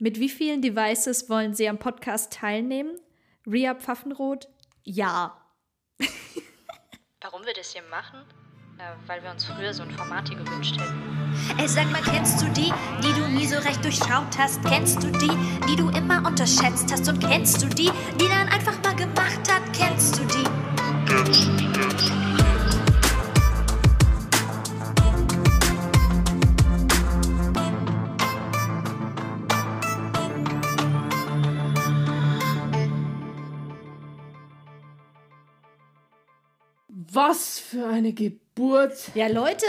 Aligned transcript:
Mit 0.00 0.20
wie 0.20 0.28
vielen 0.28 0.62
Devices 0.62 1.28
wollen 1.28 1.54
Sie 1.54 1.68
am 1.68 1.78
Podcast 1.78 2.32
teilnehmen? 2.32 3.00
Ria 3.44 3.74
Pfaffenroth? 3.74 4.48
Ja. 4.84 5.36
Warum 7.20 7.44
wir 7.44 7.52
das 7.52 7.72
hier 7.72 7.82
machen? 7.90 8.20
Na, 8.76 8.96
weil 9.08 9.20
wir 9.24 9.32
uns 9.32 9.44
früher 9.44 9.74
so 9.74 9.82
ein 9.82 9.90
Format 9.90 10.28
hier 10.28 10.38
gewünscht 10.38 10.78
hätten. 10.78 11.18
Ey, 11.58 11.66
sag 11.66 11.90
mal, 11.90 12.00
kennst 12.00 12.40
du 12.40 12.46
die, 12.50 12.72
die 13.02 13.12
du 13.12 13.26
nie 13.26 13.46
so 13.46 13.58
recht 13.58 13.82
durchschaut 13.82 14.38
hast? 14.38 14.62
Kennst 14.64 15.02
du 15.02 15.10
die, 15.10 15.36
die 15.68 15.74
du 15.74 15.88
immer 15.88 16.24
unterschätzt 16.24 16.92
hast? 16.92 17.08
Und 17.08 17.18
kennst 17.18 17.60
du 17.60 17.66
die, 17.66 17.90
die 18.20 18.28
dann 18.28 18.48
einfach 18.50 18.80
mal 18.84 18.87
Was 37.28 37.58
für 37.58 37.84
eine 37.86 38.14
Geburt. 38.14 39.10
Ja, 39.14 39.26
Leute, 39.26 39.66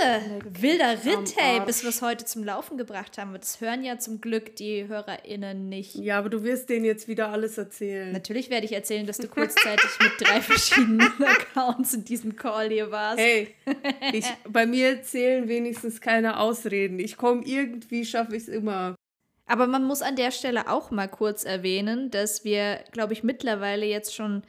wilder 0.50 0.94
Ritt, 1.04 1.36
hey, 1.36 1.60
bis 1.66 1.84
wir 1.84 1.90
es 1.90 2.02
heute 2.02 2.24
zum 2.24 2.46
Laufen 2.46 2.78
gebracht 2.78 3.18
haben. 3.18 3.34
Das 3.34 3.60
hören 3.60 3.84
ja 3.84 3.98
zum 4.00 4.22
Glück 4.22 4.56
die 4.56 4.88
HörerInnen 4.88 5.68
nicht. 5.68 5.96
Ja, 5.96 6.20
aber 6.20 6.30
du 6.30 6.44
wirst 6.44 6.70
denen 6.70 6.86
jetzt 6.86 7.10
wieder 7.10 7.28
alles 7.32 7.58
erzählen. 7.58 8.14
Natürlich 8.14 8.50
werde 8.50 8.66
ich 8.66 8.72
erzählen, 8.72 9.06
dass 9.06 9.18
du 9.18 9.28
kurzzeitig 9.28 9.90
mit 10.02 10.12
drei 10.26 10.40
verschiedenen 10.40 11.02
Accounts 11.22 11.94
in 11.94 12.06
diesem 12.06 12.38
Call 12.38 12.70
hier 12.70 12.92
warst. 12.92 13.20
Hey, 13.20 13.54
ich, 14.14 14.26
bei 14.48 14.66
mir 14.66 15.04
zählen 15.04 15.50
wenigstens 15.50 16.00
keine 16.00 16.40
Ausreden. 16.40 16.98
Ich 16.98 17.18
komme 17.18 17.44
irgendwie, 17.44 18.06
schaffe 18.06 18.38
ich 18.38 18.44
es 18.44 18.48
immer. 18.48 18.96
Aber 19.48 19.68
man 19.68 19.84
muss 19.84 20.02
an 20.02 20.16
der 20.16 20.32
Stelle 20.32 20.70
auch 20.70 20.92
mal 20.92 21.10
kurz 21.10 21.44
erwähnen, 21.44 22.10
dass 22.10 22.46
wir, 22.46 22.80
glaube 22.94 23.12
ich, 23.12 23.22
mittlerweile 23.22 23.86
jetzt 23.86 24.16
schon 24.16 24.44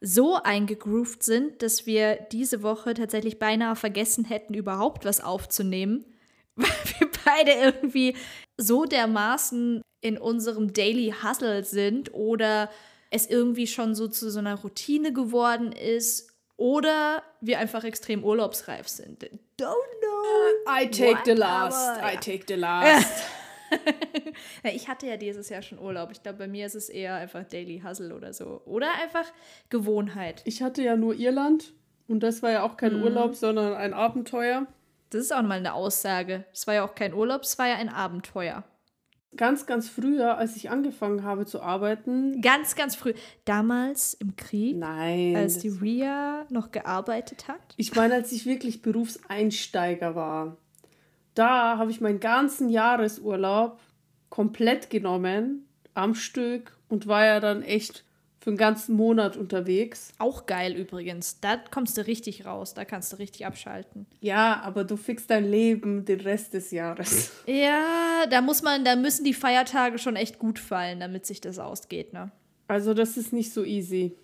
so 0.00 0.36
eingegroovt 0.42 1.22
sind, 1.22 1.62
dass 1.62 1.86
wir 1.86 2.16
diese 2.32 2.62
Woche 2.62 2.94
tatsächlich 2.94 3.38
beinahe 3.38 3.76
vergessen 3.76 4.24
hätten, 4.24 4.54
überhaupt 4.54 5.04
was 5.04 5.20
aufzunehmen, 5.20 6.04
weil 6.56 6.70
wir 6.98 7.08
beide 7.24 7.52
irgendwie 7.52 8.16
so 8.56 8.84
dermaßen 8.84 9.82
in 10.00 10.18
unserem 10.18 10.72
Daily 10.72 11.14
Hustle 11.22 11.64
sind 11.64 12.14
oder 12.14 12.70
es 13.10 13.26
irgendwie 13.26 13.66
schon 13.66 13.94
so 13.94 14.06
zu 14.06 14.30
so 14.30 14.38
einer 14.38 14.56
Routine 14.56 15.12
geworden 15.12 15.72
ist 15.72 16.30
oder 16.56 17.22
wir 17.40 17.58
einfach 17.58 17.84
extrem 17.84 18.24
urlaubsreif 18.24 18.88
sind. 18.88 19.24
Don't 19.58 19.74
know. 20.00 20.68
I 20.68 20.88
take 20.90 21.18
what, 21.18 21.24
the 21.24 21.32
last. 21.32 21.98
aber 21.98 22.12
I 22.12 22.16
take 22.16 22.44
the 22.46 22.54
last. 22.54 23.24
Ich 24.62 24.88
hatte 24.88 25.06
ja 25.06 25.16
dieses 25.16 25.48
Jahr 25.48 25.62
schon 25.62 25.78
Urlaub. 25.78 26.10
Ich 26.12 26.22
glaube, 26.22 26.38
bei 26.38 26.48
mir 26.48 26.66
ist 26.66 26.74
es 26.74 26.88
eher 26.88 27.14
einfach 27.16 27.44
Daily 27.44 27.82
Hustle 27.84 28.14
oder 28.14 28.32
so. 28.32 28.62
Oder 28.66 28.88
einfach 29.02 29.24
Gewohnheit. 29.68 30.42
Ich 30.44 30.62
hatte 30.62 30.82
ja 30.82 30.96
nur 30.96 31.14
Irland 31.14 31.72
und 32.06 32.20
das 32.22 32.42
war 32.42 32.50
ja 32.50 32.62
auch 32.62 32.72
Mhm. 32.72 32.76
kein 32.76 33.02
Urlaub, 33.02 33.34
sondern 33.34 33.74
ein 33.74 33.94
Abenteuer. 33.94 34.66
Das 35.10 35.22
ist 35.22 35.32
auch 35.34 35.42
mal 35.42 35.58
eine 35.58 35.72
Aussage. 35.74 36.44
Es 36.52 36.66
war 36.66 36.74
ja 36.74 36.84
auch 36.84 36.94
kein 36.94 37.14
Urlaub, 37.14 37.42
es 37.42 37.58
war 37.58 37.66
ja 37.68 37.76
ein 37.76 37.88
Abenteuer. 37.88 38.64
Ganz, 39.36 39.66
ganz 39.66 39.88
früher, 39.90 40.38
als 40.38 40.56
ich 40.56 40.70
angefangen 40.70 41.22
habe 41.22 41.44
zu 41.44 41.60
arbeiten. 41.60 42.40
Ganz, 42.40 42.74
ganz 42.76 42.96
früh. 42.96 43.12
Damals 43.44 44.14
im 44.14 44.36
Krieg, 44.36 44.76
Nein. 44.78 45.36
als 45.36 45.58
die 45.58 45.68
Ria 45.68 46.46
noch 46.50 46.70
gearbeitet 46.70 47.46
hat. 47.46 47.74
Ich 47.76 47.94
meine, 47.94 48.14
als 48.14 48.32
ich 48.32 48.46
wirklich 48.46 48.80
Berufseinsteiger 48.82 50.14
war. 50.14 50.56
Da 51.38 51.78
habe 51.78 51.92
ich 51.92 52.00
meinen 52.00 52.18
ganzen 52.18 52.68
Jahresurlaub 52.68 53.78
komplett 54.28 54.90
genommen, 54.90 55.68
am 55.94 56.16
Stück 56.16 56.76
und 56.88 57.06
war 57.06 57.24
ja 57.24 57.38
dann 57.38 57.62
echt 57.62 58.04
für 58.40 58.50
einen 58.50 58.56
ganzen 58.56 58.96
Monat 58.96 59.36
unterwegs. 59.36 60.12
Auch 60.18 60.46
geil 60.46 60.74
übrigens. 60.74 61.38
Da 61.38 61.56
kommst 61.56 61.96
du 61.96 62.04
richtig 62.06 62.44
raus. 62.44 62.74
Da 62.74 62.84
kannst 62.84 63.12
du 63.12 63.18
richtig 63.18 63.46
abschalten. 63.46 64.06
Ja, 64.20 64.60
aber 64.62 64.82
du 64.82 64.96
fixst 64.96 65.30
dein 65.30 65.48
Leben 65.48 66.04
den 66.04 66.20
Rest 66.20 66.54
des 66.54 66.72
Jahres. 66.72 67.30
Ja, 67.46 68.26
da 68.28 68.40
muss 68.40 68.62
man, 68.62 68.84
da 68.84 68.96
müssen 68.96 69.24
die 69.24 69.34
Feiertage 69.34 69.98
schon 69.98 70.16
echt 70.16 70.40
gut 70.40 70.58
fallen, 70.58 70.98
damit 70.98 71.24
sich 71.24 71.40
das 71.40 71.60
ausgeht, 71.60 72.12
ne? 72.12 72.32
Also 72.66 72.94
das 72.94 73.16
ist 73.16 73.32
nicht 73.32 73.52
so 73.52 73.64
easy. 73.64 74.16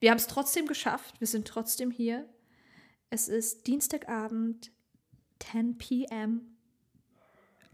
Wir 0.00 0.10
haben 0.10 0.18
es 0.18 0.26
trotzdem 0.26 0.66
geschafft. 0.66 1.20
Wir 1.20 1.28
sind 1.28 1.46
trotzdem 1.46 1.92
hier. 1.92 2.24
Es 3.10 3.28
ist 3.28 3.68
Dienstagabend, 3.68 4.72
10 5.40 5.78
p.m. 5.78 6.56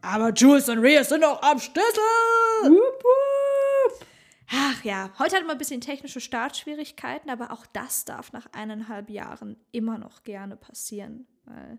Aber 0.01 0.33
Jules 0.33 0.69
und 0.69 0.79
Rhea 0.79 1.05
sind 1.05 1.21
noch 1.21 1.41
am 1.43 1.59
Schlüssel! 1.59 2.03
Wupp, 2.65 3.05
wupp. 3.05 4.07
Ach 4.55 4.85
ja, 4.85 5.11
heute 5.19 5.37
hatten 5.37 5.47
wir 5.47 5.53
ein 5.53 5.59
bisschen 5.59 5.81
technische 5.81 6.21
Startschwierigkeiten, 6.21 7.31
aber 7.31 7.53
auch 7.53 7.65
das 7.67 8.05
darf 8.05 8.33
nach 8.33 8.47
eineinhalb 8.53 9.09
Jahren 9.09 9.57
immer 9.71 9.97
noch 9.97 10.25
gerne 10.25 10.57
passieren. 10.57 11.27
Weil 11.45 11.79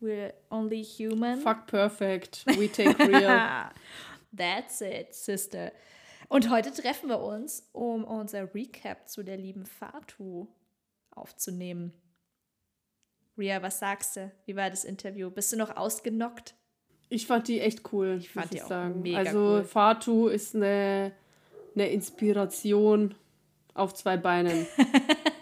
we're 0.00 0.34
only 0.50 0.84
human. 0.84 1.40
Fuck 1.40 1.66
perfect. 1.66 2.46
We 2.46 2.70
take 2.70 2.96
real. 2.98 3.70
That's 4.36 4.80
it, 4.82 5.14
Sister. 5.14 5.72
Und 6.28 6.50
heute 6.50 6.72
treffen 6.72 7.08
wir 7.08 7.20
uns, 7.20 7.68
um 7.72 8.04
unser 8.04 8.54
Recap 8.54 9.08
zu 9.08 9.22
der 9.22 9.38
lieben 9.38 9.66
Fatu 9.66 10.46
aufzunehmen. 11.10 11.92
Ria, 13.38 13.62
was 13.62 13.78
sagst 13.78 14.16
du? 14.16 14.30
Wie 14.44 14.56
war 14.56 14.68
das 14.68 14.84
Interview? 14.84 15.30
Bist 15.30 15.52
du 15.52 15.56
noch 15.56 15.76
ausgenockt? 15.76 16.54
Ich 17.08 17.26
fand 17.26 17.48
die 17.48 17.60
echt 17.60 17.92
cool. 17.92 18.16
Ich 18.18 18.30
fand 18.30 18.52
die 18.52 18.56
ich 18.56 18.62
auch 18.64 18.68
sagen. 18.68 19.02
mega 19.02 19.18
Also 19.18 19.38
cool. 19.38 19.64
Fatu 19.64 20.28
ist 20.28 20.54
eine, 20.54 21.12
eine 21.74 21.88
Inspiration 21.88 23.14
auf 23.74 23.94
zwei 23.94 24.16
Beinen. 24.16 24.66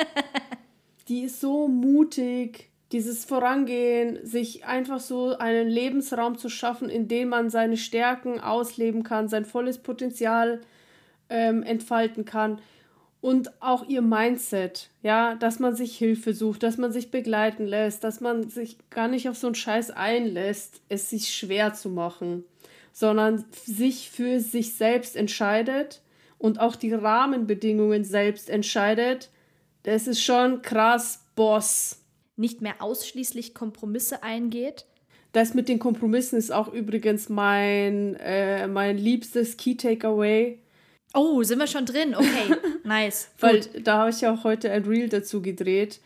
die 1.09 1.23
ist 1.23 1.41
so 1.41 1.67
mutig. 1.67 2.71
Dieses 2.93 3.25
Vorangehen, 3.25 4.25
sich 4.25 4.65
einfach 4.65 5.01
so 5.01 5.37
einen 5.37 5.69
Lebensraum 5.69 6.39
zu 6.39 6.49
schaffen, 6.49 6.89
in 6.89 7.09
dem 7.09 7.31
man 7.31 7.51
seine 7.51 7.77
Stärken 7.77 8.39
ausleben 8.39 9.03
kann, 9.03 9.27
sein 9.27 9.45
volles 9.45 9.79
Potenzial 9.79 10.61
ähm, 11.29 11.65
entfalten 11.65 12.25
kann. 12.25 12.61
Und 13.21 13.61
auch 13.61 13.89
ihr 13.89 14.03
Mindset, 14.03 14.91
ja, 15.03 15.35
dass 15.35 15.59
man 15.59 15.75
sich 15.75 15.97
Hilfe 15.97 16.33
sucht, 16.33 16.63
dass 16.63 16.77
man 16.77 16.93
sich 16.93 17.11
begleiten 17.11 17.67
lässt, 17.67 18.05
dass 18.05 18.21
man 18.21 18.49
sich 18.49 18.77
gar 18.91 19.09
nicht 19.09 19.29
auf 19.29 19.37
so 19.37 19.49
einen 19.49 19.55
Scheiß 19.55 19.91
einlässt, 19.91 20.81
es 20.89 21.11
sich 21.11 21.35
schwer 21.35 21.75
zu 21.75 21.89
machen, 21.89 22.45
sondern 22.93 23.45
sich 23.53 24.11
für 24.11 24.41
sich 24.41 24.75
selbst 24.75 25.17
entscheidet 25.17 26.03
und 26.39 26.61
auch 26.61 26.77
die 26.77 26.93
Rahmenbedingungen 26.93 28.05
selbst 28.05 28.51
entscheidet. 28.51 29.31
Das 29.83 30.07
ist 30.07 30.23
schon 30.23 30.63
krass, 30.63 31.25
Boss. 31.35 32.03
Nicht 32.37 32.61
mehr 32.61 32.81
ausschließlich 32.81 33.55
Kompromisse 33.55 34.23
eingeht? 34.23 34.85
Das 35.33 35.55
mit 35.55 35.69
den 35.69 35.79
Kompromissen 35.79 36.39
ist 36.39 36.51
auch 36.51 36.73
übrigens 36.73 37.29
mein, 37.29 38.15
äh, 38.17 38.67
mein 38.69 38.97
liebstes 38.97 39.57
Key 39.57 39.75
Takeaway. 39.77 40.59
Oh, 41.17 41.43
sind 41.43 41.59
wir 41.59 41.67
schon 41.67 41.87
drin? 41.87 42.15
Okay, 42.15 42.57
nice. 42.85 43.31
Weil 43.41 43.61
da 43.83 43.99
habe 44.01 44.11
ich 44.11 44.21
ja 44.21 44.35
auch 44.35 44.45
heute 44.45 44.71
ein 44.71 44.85
Reel 44.85 45.09
dazu 45.09 45.41
gedreht. 45.41 46.01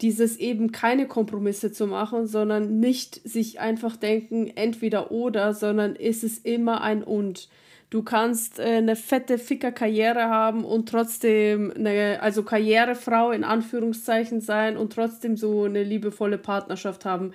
Dieses 0.00 0.36
eben 0.36 0.72
keine 0.72 1.06
Kompromisse 1.06 1.72
zu 1.72 1.86
machen, 1.86 2.26
sondern 2.26 2.80
nicht 2.80 3.14
sich 3.26 3.60
einfach 3.60 3.96
denken, 3.96 4.50
entweder 4.56 5.12
oder, 5.12 5.54
sondern 5.54 5.94
ist 5.94 6.24
es 6.24 6.38
immer 6.38 6.82
ein 6.82 7.02
und. 7.02 7.48
Du 7.88 8.02
kannst 8.02 8.58
äh, 8.58 8.64
eine 8.64 8.96
fette 8.96 9.38
Ficker-Karriere 9.38 10.24
haben 10.24 10.64
und 10.64 10.88
trotzdem 10.88 11.72
eine, 11.76 12.20
also 12.20 12.42
Karrierefrau 12.42 13.30
in 13.30 13.44
Anführungszeichen 13.44 14.40
sein 14.40 14.76
und 14.76 14.92
trotzdem 14.92 15.36
so 15.36 15.62
eine 15.62 15.84
liebevolle 15.84 16.36
Partnerschaft 16.36 17.04
haben. 17.04 17.32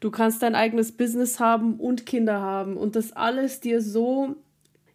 Du 0.00 0.10
kannst 0.10 0.42
dein 0.42 0.54
eigenes 0.54 0.92
Business 0.92 1.38
haben 1.38 1.74
und 1.74 2.06
Kinder 2.06 2.40
haben 2.40 2.78
und 2.78 2.96
das 2.96 3.12
alles 3.12 3.60
dir 3.60 3.82
so, 3.82 4.36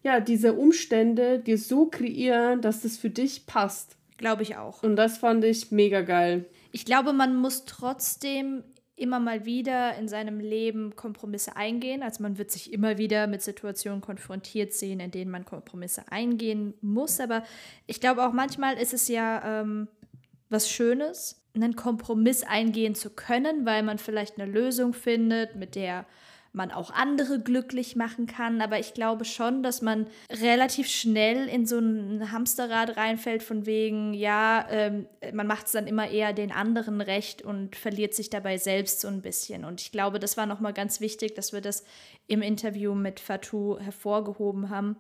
ja, 0.06 0.20
diese 0.20 0.54
Umstände 0.54 1.40
dir 1.40 1.58
so 1.58 1.88
kreieren, 1.88 2.62
dass 2.62 2.82
das 2.82 2.96
für 2.96 3.10
dich 3.10 3.48
passt. 3.48 3.98
Glaube 4.18 4.44
ich 4.44 4.56
auch. 4.56 4.84
Und 4.84 4.98
das 4.98 5.18
fand 5.18 5.44
ich 5.44 5.72
mega 5.72 6.02
geil. 6.02 6.46
Ich 6.72 6.86
glaube, 6.86 7.12
man 7.12 7.36
muss 7.36 7.66
trotzdem 7.66 8.64
immer 8.96 9.20
mal 9.20 9.46
wieder 9.46 9.98
in 9.98 10.08
seinem 10.08 10.40
Leben 10.40 10.96
Kompromisse 10.96 11.56
eingehen. 11.58 12.04
Also 12.04 12.22
man 12.22 12.38
wird 12.38 12.52
sich 12.52 12.72
immer 12.72 13.00
wieder 13.00 13.26
mit 13.26 13.42
Situationen 13.42 14.00
konfrontiert 14.00 14.74
sehen, 14.74 15.00
in 15.00 15.10
denen 15.10 15.32
man 15.32 15.44
Kompromisse 15.44 16.04
eingehen 16.12 16.76
muss. 16.82 17.20
Aber 17.20 17.44
ich 17.88 18.00
glaube 18.00 18.28
auch 18.28 18.32
manchmal 18.32 18.78
ist 18.78 18.94
es 18.94 19.08
ja 19.08 19.62
ähm, 19.62 19.88
was 20.50 20.70
Schönes, 20.70 21.44
einen 21.56 21.76
Kompromiss 21.76 22.44
eingehen 22.44 22.94
zu 22.94 23.10
können, 23.10 23.66
weil 23.66 23.82
man 23.82 23.98
vielleicht 23.98 24.40
eine 24.40 24.50
Lösung 24.50 24.94
findet, 24.94 25.56
mit 25.56 25.74
der 25.74 26.06
man 26.56 26.72
auch 26.72 26.92
andere 26.92 27.40
glücklich 27.40 27.96
machen 27.96 28.26
kann. 28.26 28.62
Aber 28.62 28.80
ich 28.80 28.94
glaube 28.94 29.26
schon, 29.26 29.62
dass 29.62 29.82
man 29.82 30.08
relativ 30.30 30.88
schnell 30.88 31.48
in 31.48 31.66
so 31.66 31.78
ein 31.78 32.32
Hamsterrad 32.32 32.98
reinfällt, 32.98 33.44
von 33.44 33.66
wegen, 33.66 34.14
ja, 34.14 34.66
ähm, 34.70 35.08
man 35.34 35.48
macht 35.48 35.68
es 35.68 35.74
dann 35.74 35.88
immer 35.88 36.10
eher 36.10 36.34
den 36.34 36.52
anderen 36.52 37.02
recht 37.02 37.42
und 37.42 37.76
verliert 37.76 38.14
sich 38.14 38.30
dabei 38.30 38.58
selbst 38.58 39.02
so 39.02 39.08
ein 39.08 39.22
bisschen. 39.22 39.66
Und 39.66 39.82
ich 39.82 39.92
glaube, 39.92 40.20
das 40.20 40.38
war 40.38 40.46
nochmal 40.46 40.74
ganz 40.74 41.02
wichtig, 41.02 41.36
dass 41.36 41.54
wir 41.54 41.62
das 41.62 41.84
im 42.28 42.42
Interview 42.42 42.96
mit 42.96 43.20
Fatou 43.20 43.78
hervorgehoben 43.80 44.70
haben, 44.70 44.96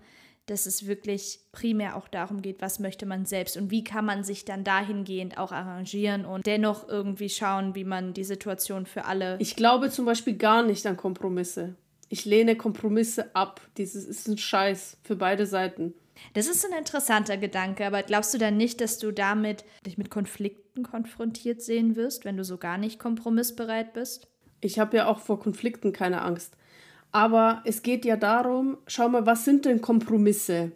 dass 0.45 0.65
es 0.65 0.85
wirklich 0.87 1.39
primär 1.51 1.95
auch 1.95 2.07
darum 2.07 2.41
geht, 2.41 2.61
was 2.61 2.79
möchte 2.79 3.05
man 3.05 3.25
selbst 3.25 3.57
und 3.57 3.71
wie 3.71 3.83
kann 3.83 4.05
man 4.05 4.23
sich 4.23 4.45
dann 4.45 4.63
dahingehend 4.63 5.37
auch 5.37 5.51
arrangieren 5.51 6.25
und 6.25 6.45
dennoch 6.45 6.87
irgendwie 6.87 7.29
schauen, 7.29 7.75
wie 7.75 7.83
man 7.83 8.13
die 8.13 8.23
Situation 8.23 8.85
für 8.85 9.05
alle. 9.05 9.37
Ich 9.39 9.55
glaube 9.55 9.89
zum 9.89 10.05
Beispiel 10.05 10.37
gar 10.37 10.63
nicht 10.63 10.85
an 10.85 10.97
Kompromisse. 10.97 11.75
Ich 12.09 12.25
lehne 12.25 12.55
Kompromisse 12.55 13.35
ab. 13.35 13.61
Dieses 13.77 14.05
ist 14.05 14.27
ein 14.27 14.37
Scheiß 14.37 14.97
für 15.03 15.15
beide 15.15 15.47
Seiten. 15.47 15.93
Das 16.33 16.47
ist 16.47 16.65
ein 16.65 16.77
interessanter 16.77 17.37
Gedanke, 17.37 17.85
aber 17.85 18.03
glaubst 18.03 18.33
du 18.33 18.37
dann 18.37 18.57
nicht, 18.57 18.79
dass 18.81 18.99
du 18.99 19.11
damit 19.11 19.65
dich 19.85 19.97
mit 19.97 20.09
Konflikten 20.09 20.83
konfrontiert 20.83 21.61
sehen 21.61 21.95
wirst, 21.95 22.25
wenn 22.25 22.37
du 22.37 22.43
so 22.43 22.57
gar 22.57 22.77
nicht 22.77 22.99
kompromissbereit 22.99 23.93
bist? 23.93 24.27
Ich 24.61 24.79
habe 24.79 24.97
ja 24.97 25.07
auch 25.07 25.19
vor 25.19 25.39
Konflikten 25.39 25.91
keine 25.91 26.21
Angst. 26.21 26.55
Aber 27.15 27.61
es 27.63 27.81
geht 27.81 28.03
ja 28.03 28.17
darum, 28.17 28.75
schau 28.87 29.07
mal, 29.07 29.25
was 29.25 29.45
sind 29.45 29.63
denn 29.63 29.79
Kompromisse? 29.79 30.73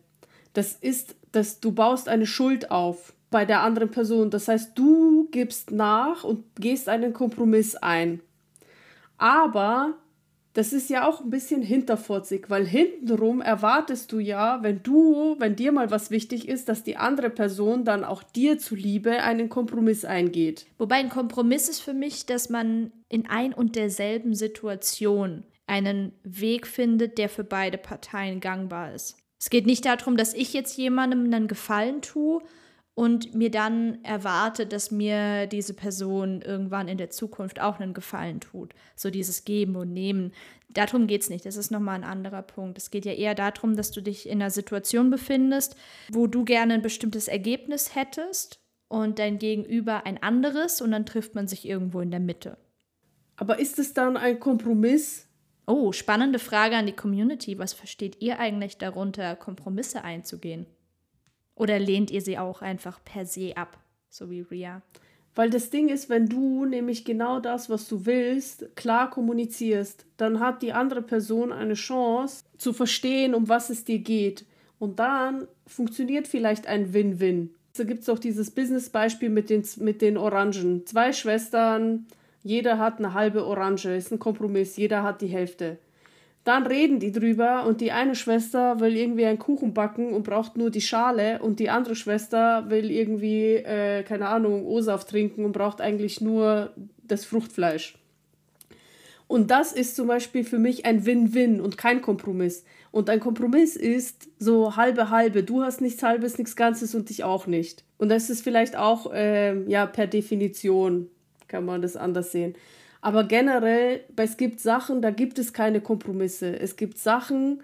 Das 0.54 0.72
ist, 0.72 1.18
dass 1.34 1.60
du 1.60 1.74
baust 1.74 2.08
eine 2.08 2.26
Schuld 2.26 2.72
auf 2.72 3.12
bei 3.30 3.44
der 3.44 3.62
anderen 3.62 3.92
Person. 3.92 4.30
Das 4.30 4.48
heißt, 4.48 4.72
du 4.80 5.28
gibst 5.32 5.72
nach 5.72 6.24
und 6.24 6.46
gehst 6.56 6.88
einen 6.88 7.12
Kompromiss 7.12 7.76
ein. 7.76 8.22
Aber 9.18 9.96
das 10.54 10.72
ist 10.72 10.90
ja 10.90 11.06
auch 11.06 11.20
ein 11.20 11.30
bisschen 11.30 11.62
hinterfotzig, 11.62 12.46
weil 12.50 12.66
hintenrum 12.66 13.42
erwartest 13.42 14.14
du 14.14 14.20
ja, 14.20 14.64
wenn 14.64 14.82
du, 14.82 15.36
wenn 15.40 15.58
dir 15.58 15.74
mal 15.74 15.92
was 15.92 16.10
wichtig 16.10 16.48
ist, 16.48 16.70
dass 16.70 16.86
die 16.86 16.96
andere 16.96 17.30
Person 17.30 17.84
dann 17.84 18.06
auch 18.06 18.24
dir 18.24 18.58
zuliebe 18.58 19.24
einen 19.24 19.50
Kompromiss 19.50 20.06
eingeht. 20.06 20.68
Wobei 20.78 20.96
ein 20.96 21.10
Kompromiss 21.10 21.68
ist 21.68 21.82
für 21.82 21.94
mich, 21.94 22.28
dass 22.28 22.50
man 22.50 22.94
in 23.10 23.28
ein 23.28 23.54
und 23.54 23.76
derselben 23.76 24.36
Situation 24.36 25.44
einen 25.70 26.14
Weg 26.24 26.66
findet, 26.66 27.18
der 27.20 27.30
für 27.30 27.44
beide 27.44 27.78
Parteien 27.78 28.40
gangbar 28.40 28.94
ist. 28.94 29.18
Es 29.40 29.50
geht 29.50 29.68
nicht 29.68 29.86
darum, 29.86 30.18
dass 30.18 30.34
ich 30.34 30.52
jetzt 30.52 30.76
jemandem 30.78 31.24
einen 31.26 31.48
Gefallen 31.48 32.02
tue 32.02 32.42
und 32.96 33.34
mir 33.34 33.52
dann 33.52 34.04
erwarte, 34.04 34.66
dass 34.66 34.92
mir 34.92 35.48
diese 35.48 35.74
Person 35.74 36.42
irgendwann 36.42 36.90
in 36.90 36.98
der 36.98 37.12
Zukunft 37.12 37.62
auch 37.62 37.80
einen 37.80 37.94
Gefallen 37.94 38.42
tut. 38.42 38.74
So 38.96 39.10
dieses 39.10 39.46
Geben 39.46 39.78
und 39.78 39.94
Nehmen. 39.94 40.34
Darum 40.70 41.08
geht 41.08 41.22
es 41.22 41.30
nicht. 41.30 41.46
Das 41.46 41.56
ist 41.56 41.72
nochmal 41.72 41.96
ein 41.96 42.04
anderer 42.04 42.42
Punkt. 42.42 42.78
Es 42.78 42.92
geht 42.92 43.06
ja 43.06 43.14
eher 43.14 43.36
darum, 43.36 43.78
dass 43.78 43.92
du 43.92 44.02
dich 44.02 44.28
in 44.28 44.42
einer 44.42 44.52
Situation 44.52 45.12
befindest, 45.12 45.78
wo 46.12 46.28
du 46.28 46.44
gerne 46.44 46.74
ein 46.74 46.82
bestimmtes 46.82 47.30
Ergebnis 47.30 47.96
hättest 47.96 48.60
und 48.90 49.20
dein 49.20 49.38
Gegenüber 49.38 50.06
ein 50.06 50.22
anderes 50.22 50.82
und 50.82 50.92
dann 50.92 51.06
trifft 51.06 51.36
man 51.36 51.48
sich 51.48 51.66
irgendwo 51.66 52.02
in 52.02 52.12
der 52.12 52.20
Mitte. 52.20 52.58
Aber 53.38 53.60
ist 53.60 53.80
es 53.80 53.94
dann 53.94 54.18
ein 54.18 54.42
Kompromiss, 54.42 55.29
Oh, 55.70 55.92
spannende 55.92 56.40
Frage 56.40 56.78
an 56.78 56.88
die 56.88 56.96
Community. 56.96 57.60
Was 57.60 57.74
versteht 57.74 58.24
ihr 58.24 58.40
eigentlich 58.40 58.80
darunter, 58.80 59.36
Kompromisse 59.36 60.04
einzugehen? 60.04 60.66
Oder 61.54 61.78
lehnt 61.78 62.10
ihr 62.10 62.22
sie 62.22 62.40
auch 62.40 62.64
einfach 62.64 63.00
per 63.06 63.28
se 63.28 63.56
ab, 63.56 63.78
so 64.10 64.32
wie 64.32 64.42
Ria? 64.42 64.82
Weil 65.36 65.52
das 65.52 65.70
Ding 65.70 65.90
ist, 65.90 66.10
wenn 66.10 66.26
du 66.26 66.66
nämlich 66.66 67.06
genau 67.06 67.40
das, 67.40 67.70
was 67.70 67.88
du 67.88 68.08
willst, 68.08 68.76
klar 68.76 69.12
kommunizierst, 69.12 70.08
dann 70.18 70.40
hat 70.40 70.64
die 70.64 70.74
andere 70.74 71.04
Person 71.04 71.52
eine 71.52 71.76
Chance 71.76 72.46
zu 72.58 72.74
verstehen, 72.74 73.36
um 73.36 73.48
was 73.48 73.70
es 73.70 73.86
dir 73.86 74.00
geht. 74.00 74.48
Und 74.80 74.98
dann 74.98 75.48
funktioniert 75.68 76.28
vielleicht 76.28 76.66
ein 76.66 76.94
Win-Win. 76.94 77.54
Da 77.78 77.84
gibt 77.84 78.02
es 78.02 78.10
auch 78.10 78.18
dieses 78.18 78.50
Business-Beispiel 78.50 79.30
mit 79.30 79.52
den, 79.52 79.64
mit 79.78 80.02
den 80.02 80.18
Orangen. 80.18 80.88
Zwei 80.88 81.14
Schwestern 81.14 82.08
jeder 82.50 82.80
hat 82.80 82.98
eine 82.98 83.14
halbe 83.14 83.46
Orange, 83.46 83.96
ist 83.96 84.12
ein 84.12 84.18
Kompromiss, 84.18 84.76
jeder 84.76 85.04
hat 85.04 85.22
die 85.22 85.28
Hälfte. 85.28 85.78
Dann 86.44 86.66
reden 86.66 87.00
die 87.00 87.12
drüber 87.12 87.66
und 87.68 87.80
die 87.80 87.92
eine 87.92 88.16
Schwester 88.16 88.80
will 88.80 88.98
irgendwie 88.98 89.28
einen 89.28 89.38
Kuchen 89.38 89.76
backen 89.76 90.14
und 90.16 90.24
braucht 90.24 90.58
nur 90.58 90.72
die 90.72 90.82
Schale 90.82 91.44
und 91.44 91.60
die 91.60 91.70
andere 91.70 91.96
Schwester 91.96 92.68
will 92.72 92.90
irgendwie, 92.90 93.58
äh, 93.58 94.02
keine 94.02 94.30
Ahnung, 94.30 94.66
O-Saft 94.66 95.10
trinken 95.10 95.46
und 95.46 95.52
braucht 95.52 95.80
eigentlich 95.80 96.22
nur 96.22 96.72
das 97.04 97.24
Fruchtfleisch. 97.24 98.00
Und 99.28 99.52
das 99.52 99.72
ist 99.72 99.96
zum 99.96 100.08
Beispiel 100.08 100.44
für 100.44 100.58
mich 100.58 100.88
ein 100.88 101.06
Win-Win 101.06 101.62
und 101.62 101.78
kein 101.78 102.02
Kompromiss. 102.02 102.66
Und 102.90 103.12
ein 103.12 103.20
Kompromiss 103.20 103.76
ist 103.76 104.28
so 104.40 104.76
halbe 104.76 105.12
halbe. 105.12 105.44
Du 105.44 105.62
hast 105.62 105.82
nichts 105.82 106.02
halbes, 106.02 106.40
nichts 106.40 106.56
Ganzes 106.56 106.96
und 106.96 107.12
ich 107.12 107.24
auch 107.24 107.46
nicht. 107.46 107.84
Und 108.00 108.10
das 108.10 108.32
ist 108.32 108.44
vielleicht 108.44 108.76
auch 108.76 109.14
äh, 109.14 109.70
ja 109.70 109.86
per 109.86 110.08
Definition 110.08 111.10
kann 111.50 111.66
man 111.66 111.82
das 111.82 111.98
anders 111.98 112.32
sehen. 112.32 112.56
Aber 113.02 113.24
generell, 113.26 114.02
es 114.16 114.38
gibt 114.38 114.60
Sachen, 114.60 115.02
da 115.02 115.12
gibt 115.12 115.40
es 115.40 115.54
keine 115.54 115.82
Kompromisse. 115.82 116.60
Es 116.60 116.76
gibt 116.76 116.98
Sachen, 116.98 117.62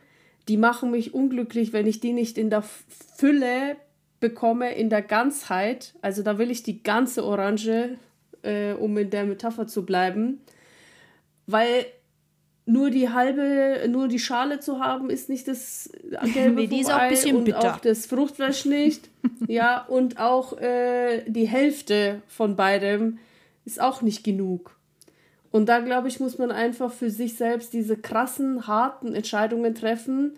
die 0.48 0.58
machen 0.58 0.92
mich 0.92 1.14
unglücklich, 1.14 1.74
wenn 1.74 1.88
ich 1.88 2.00
die 2.00 2.14
nicht 2.14 2.38
in 2.38 2.50
der 2.50 2.64
Fülle 3.18 3.78
bekomme, 4.20 4.74
in 4.76 4.90
der 4.90 5.02
Ganzheit. 5.02 5.94
Also 6.02 6.24
da 6.24 6.38
will 6.38 6.52
ich 6.52 6.64
die 6.64 6.84
ganze 6.84 7.26
Orange, 7.26 7.98
äh, 8.44 8.74
um 8.74 8.98
in 8.98 9.10
der 9.10 9.26
Metapher 9.26 9.68
zu 9.68 9.86
bleiben. 9.86 10.42
Weil 11.48 11.86
nur 12.66 12.90
die 12.90 13.10
halbe, 13.10 13.88
nur 13.90 14.08
die 14.08 14.20
Schale 14.20 14.60
zu 14.60 14.80
haben, 14.80 15.10
ist 15.10 15.30
nicht 15.30 15.48
das 15.48 15.90
gelbe 16.34 16.62
nee, 16.62 16.68
die 16.68 16.82
ist 16.82 16.92
auch 16.92 16.98
ein 16.98 17.10
bisschen 17.10 17.36
und 17.36 17.44
bitter. 17.46 17.76
auch 17.76 17.80
das 17.80 18.06
Fruchtfleisch 18.06 18.66
nicht. 18.66 19.10
ja, 19.48 19.84
und 19.86 20.20
auch 20.20 20.58
äh, 20.60 21.24
die 21.28 21.48
Hälfte 21.48 22.22
von 22.28 22.56
beidem 22.56 23.20
ist 23.66 23.82
auch 23.82 24.02
nicht 24.02 24.24
genug. 24.24 24.78
Und 25.52 25.68
da, 25.68 25.80
glaube 25.80 26.08
ich, 26.08 26.20
muss 26.20 26.38
man 26.38 26.52
einfach 26.52 26.92
für 26.92 27.10
sich 27.10 27.36
selbst 27.36 27.74
diese 27.74 27.98
krassen, 27.98 28.68
harten 28.68 29.16
Entscheidungen 29.16 29.74
treffen, 29.74 30.38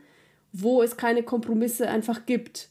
wo 0.53 0.81
es 0.81 0.97
keine 0.97 1.23
Kompromisse 1.23 1.89
einfach 1.89 2.25
gibt. 2.25 2.69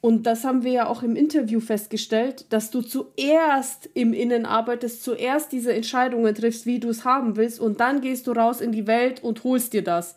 Und 0.00 0.24
das 0.26 0.44
haben 0.44 0.62
wir 0.62 0.72
ja 0.72 0.86
auch 0.86 1.02
im 1.02 1.16
Interview 1.16 1.58
festgestellt, 1.58 2.46
dass 2.50 2.70
du 2.70 2.82
zuerst 2.82 3.90
im 3.94 4.12
Innen 4.12 4.46
arbeitest, 4.46 5.02
zuerst 5.02 5.50
diese 5.50 5.72
Entscheidungen 5.74 6.34
triffst, 6.34 6.66
wie 6.66 6.78
du 6.78 6.88
es 6.88 7.04
haben 7.04 7.36
willst, 7.36 7.58
und 7.58 7.80
dann 7.80 8.00
gehst 8.00 8.28
du 8.28 8.32
raus 8.32 8.60
in 8.60 8.70
die 8.70 8.86
Welt 8.86 9.22
und 9.22 9.42
holst 9.42 9.72
dir 9.72 9.82
das 9.82 10.14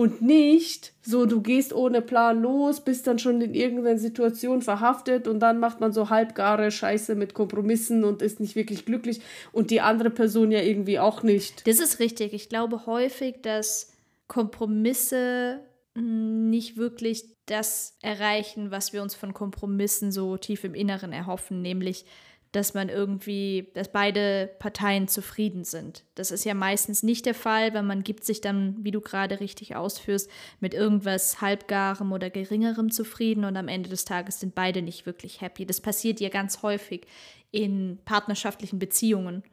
und 0.00 0.22
nicht 0.22 0.94
so, 1.02 1.26
du 1.26 1.42
gehst 1.42 1.74
ohne 1.74 2.00
Plan 2.00 2.40
los, 2.40 2.80
bist 2.80 3.06
dann 3.06 3.18
schon 3.18 3.42
in 3.42 3.52
irgendeiner 3.52 3.98
Situation 3.98 4.62
verhaftet 4.62 5.28
und 5.28 5.40
dann 5.40 5.60
macht 5.60 5.80
man 5.80 5.92
so 5.92 6.08
halbgare 6.08 6.70
Scheiße 6.70 7.14
mit 7.16 7.34
Kompromissen 7.34 8.02
und 8.04 8.22
ist 8.22 8.40
nicht 8.40 8.56
wirklich 8.56 8.86
glücklich 8.86 9.20
und 9.52 9.70
die 9.70 9.82
andere 9.82 10.08
Person 10.08 10.52
ja 10.52 10.62
irgendwie 10.62 10.98
auch 10.98 11.22
nicht. 11.22 11.66
Das 11.66 11.80
ist 11.80 11.98
richtig. 11.98 12.32
Ich 12.32 12.48
glaube 12.48 12.86
häufig, 12.86 13.42
dass 13.42 13.92
Kompromisse 14.26 15.60
nicht 15.94 16.78
wirklich 16.78 17.36
das 17.44 17.98
erreichen, 18.00 18.70
was 18.70 18.94
wir 18.94 19.02
uns 19.02 19.14
von 19.14 19.34
Kompromissen 19.34 20.12
so 20.12 20.38
tief 20.38 20.64
im 20.64 20.72
Inneren 20.72 21.12
erhoffen, 21.12 21.60
nämlich 21.60 22.06
dass 22.52 22.74
man 22.74 22.88
irgendwie, 22.88 23.68
dass 23.74 23.92
beide 23.92 24.50
Parteien 24.58 25.06
zufrieden 25.06 25.64
sind. 25.64 26.04
Das 26.16 26.32
ist 26.32 26.44
ja 26.44 26.54
meistens 26.54 27.02
nicht 27.02 27.26
der 27.26 27.34
Fall, 27.34 27.74
weil 27.74 27.84
man 27.84 28.02
gibt 28.02 28.24
sich 28.24 28.40
dann, 28.40 28.76
wie 28.80 28.90
du 28.90 29.00
gerade 29.00 29.38
richtig 29.38 29.76
ausführst, 29.76 30.28
mit 30.58 30.74
irgendwas 30.74 31.40
halbgarem 31.40 32.10
oder 32.10 32.28
geringerem 32.28 32.90
zufrieden 32.90 33.44
und 33.44 33.56
am 33.56 33.68
Ende 33.68 33.88
des 33.88 34.04
Tages 34.04 34.40
sind 34.40 34.54
beide 34.54 34.82
nicht 34.82 35.06
wirklich 35.06 35.40
happy. 35.40 35.64
Das 35.64 35.80
passiert 35.80 36.18
ja 36.18 36.28
ganz 36.28 36.62
häufig 36.62 37.06
in 37.52 37.98
partnerschaftlichen 38.04 38.80
Beziehungen. 38.80 39.44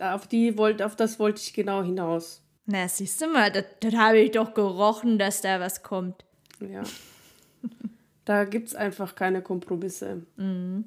Auf 0.00 0.26
die 0.26 0.58
wollt, 0.58 0.82
auf 0.82 0.96
das 0.96 1.18
wollte 1.18 1.40
ich 1.40 1.54
genau 1.54 1.82
hinaus. 1.82 2.42
Na, 2.66 2.88
siehst 2.88 3.22
du 3.22 3.28
mal, 3.28 3.52
das, 3.52 3.64
das 3.78 3.94
habe 3.94 4.18
ich 4.18 4.32
doch 4.32 4.52
gerochen, 4.52 5.18
dass 5.20 5.40
da 5.40 5.60
was 5.60 5.84
kommt. 5.84 6.24
Ja. 6.60 6.82
da 8.24 8.44
gibt 8.44 8.68
es 8.68 8.74
einfach 8.74 9.14
keine 9.14 9.40
Kompromisse. 9.40 10.26
Mhm. 10.36 10.84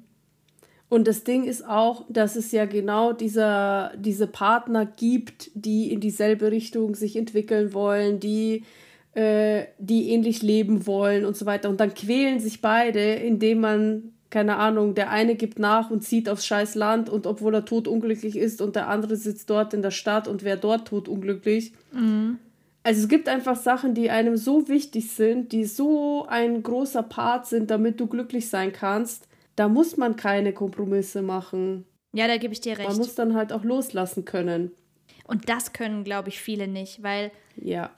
Und 0.90 1.06
das 1.06 1.22
Ding 1.22 1.44
ist 1.44 1.66
auch, 1.66 2.04
dass 2.08 2.34
es 2.34 2.50
ja 2.50 2.66
genau 2.66 3.12
dieser, 3.12 3.92
diese 3.96 4.26
Partner 4.26 4.84
gibt, 4.84 5.52
die 5.54 5.92
in 5.92 6.00
dieselbe 6.00 6.50
Richtung 6.50 6.96
sich 6.96 7.14
entwickeln 7.14 7.72
wollen, 7.72 8.18
die, 8.18 8.64
äh, 9.14 9.66
die 9.78 10.10
ähnlich 10.10 10.42
leben 10.42 10.88
wollen 10.88 11.24
und 11.24 11.36
so 11.36 11.46
weiter. 11.46 11.70
Und 11.70 11.78
dann 11.78 11.94
quälen 11.94 12.40
sich 12.40 12.60
beide, 12.60 13.00
indem 13.00 13.60
man, 13.60 14.12
keine 14.30 14.56
Ahnung, 14.56 14.96
der 14.96 15.10
eine 15.10 15.36
gibt 15.36 15.60
nach 15.60 15.92
und 15.92 16.02
zieht 16.02 16.28
aufs 16.28 16.44
scheiß 16.44 16.74
Land 16.74 17.08
und 17.08 17.24
obwohl 17.24 17.54
er 17.54 17.64
totunglücklich 17.64 18.36
ist 18.36 18.60
und 18.60 18.74
der 18.74 18.88
andere 18.88 19.14
sitzt 19.14 19.48
dort 19.48 19.72
in 19.72 19.82
der 19.82 19.92
Stadt 19.92 20.26
und 20.26 20.42
wäre 20.42 20.58
dort 20.58 20.88
totunglücklich. 20.88 21.72
Mhm. 21.92 22.40
Also 22.82 23.02
es 23.02 23.08
gibt 23.08 23.28
einfach 23.28 23.54
Sachen, 23.54 23.94
die 23.94 24.10
einem 24.10 24.36
so 24.36 24.66
wichtig 24.66 25.12
sind, 25.12 25.52
die 25.52 25.66
so 25.66 26.26
ein 26.28 26.64
großer 26.64 27.04
Part 27.04 27.46
sind, 27.46 27.70
damit 27.70 28.00
du 28.00 28.08
glücklich 28.08 28.48
sein 28.48 28.72
kannst 28.72 29.28
da 29.60 29.68
muss 29.68 29.98
man 29.98 30.16
keine 30.16 30.54
Kompromisse 30.54 31.20
machen. 31.20 31.84
Ja, 32.14 32.26
da 32.26 32.38
gebe 32.38 32.54
ich 32.54 32.62
dir 32.62 32.78
recht. 32.78 32.88
Man 32.88 32.96
muss 32.96 33.14
dann 33.14 33.34
halt 33.34 33.52
auch 33.52 33.62
loslassen 33.62 34.24
können. 34.24 34.70
Und 35.24 35.50
das 35.50 35.74
können, 35.74 36.02
glaube 36.02 36.30
ich, 36.30 36.40
viele 36.40 36.66
nicht, 36.66 37.02
weil 37.02 37.30
Ja. 37.56 37.90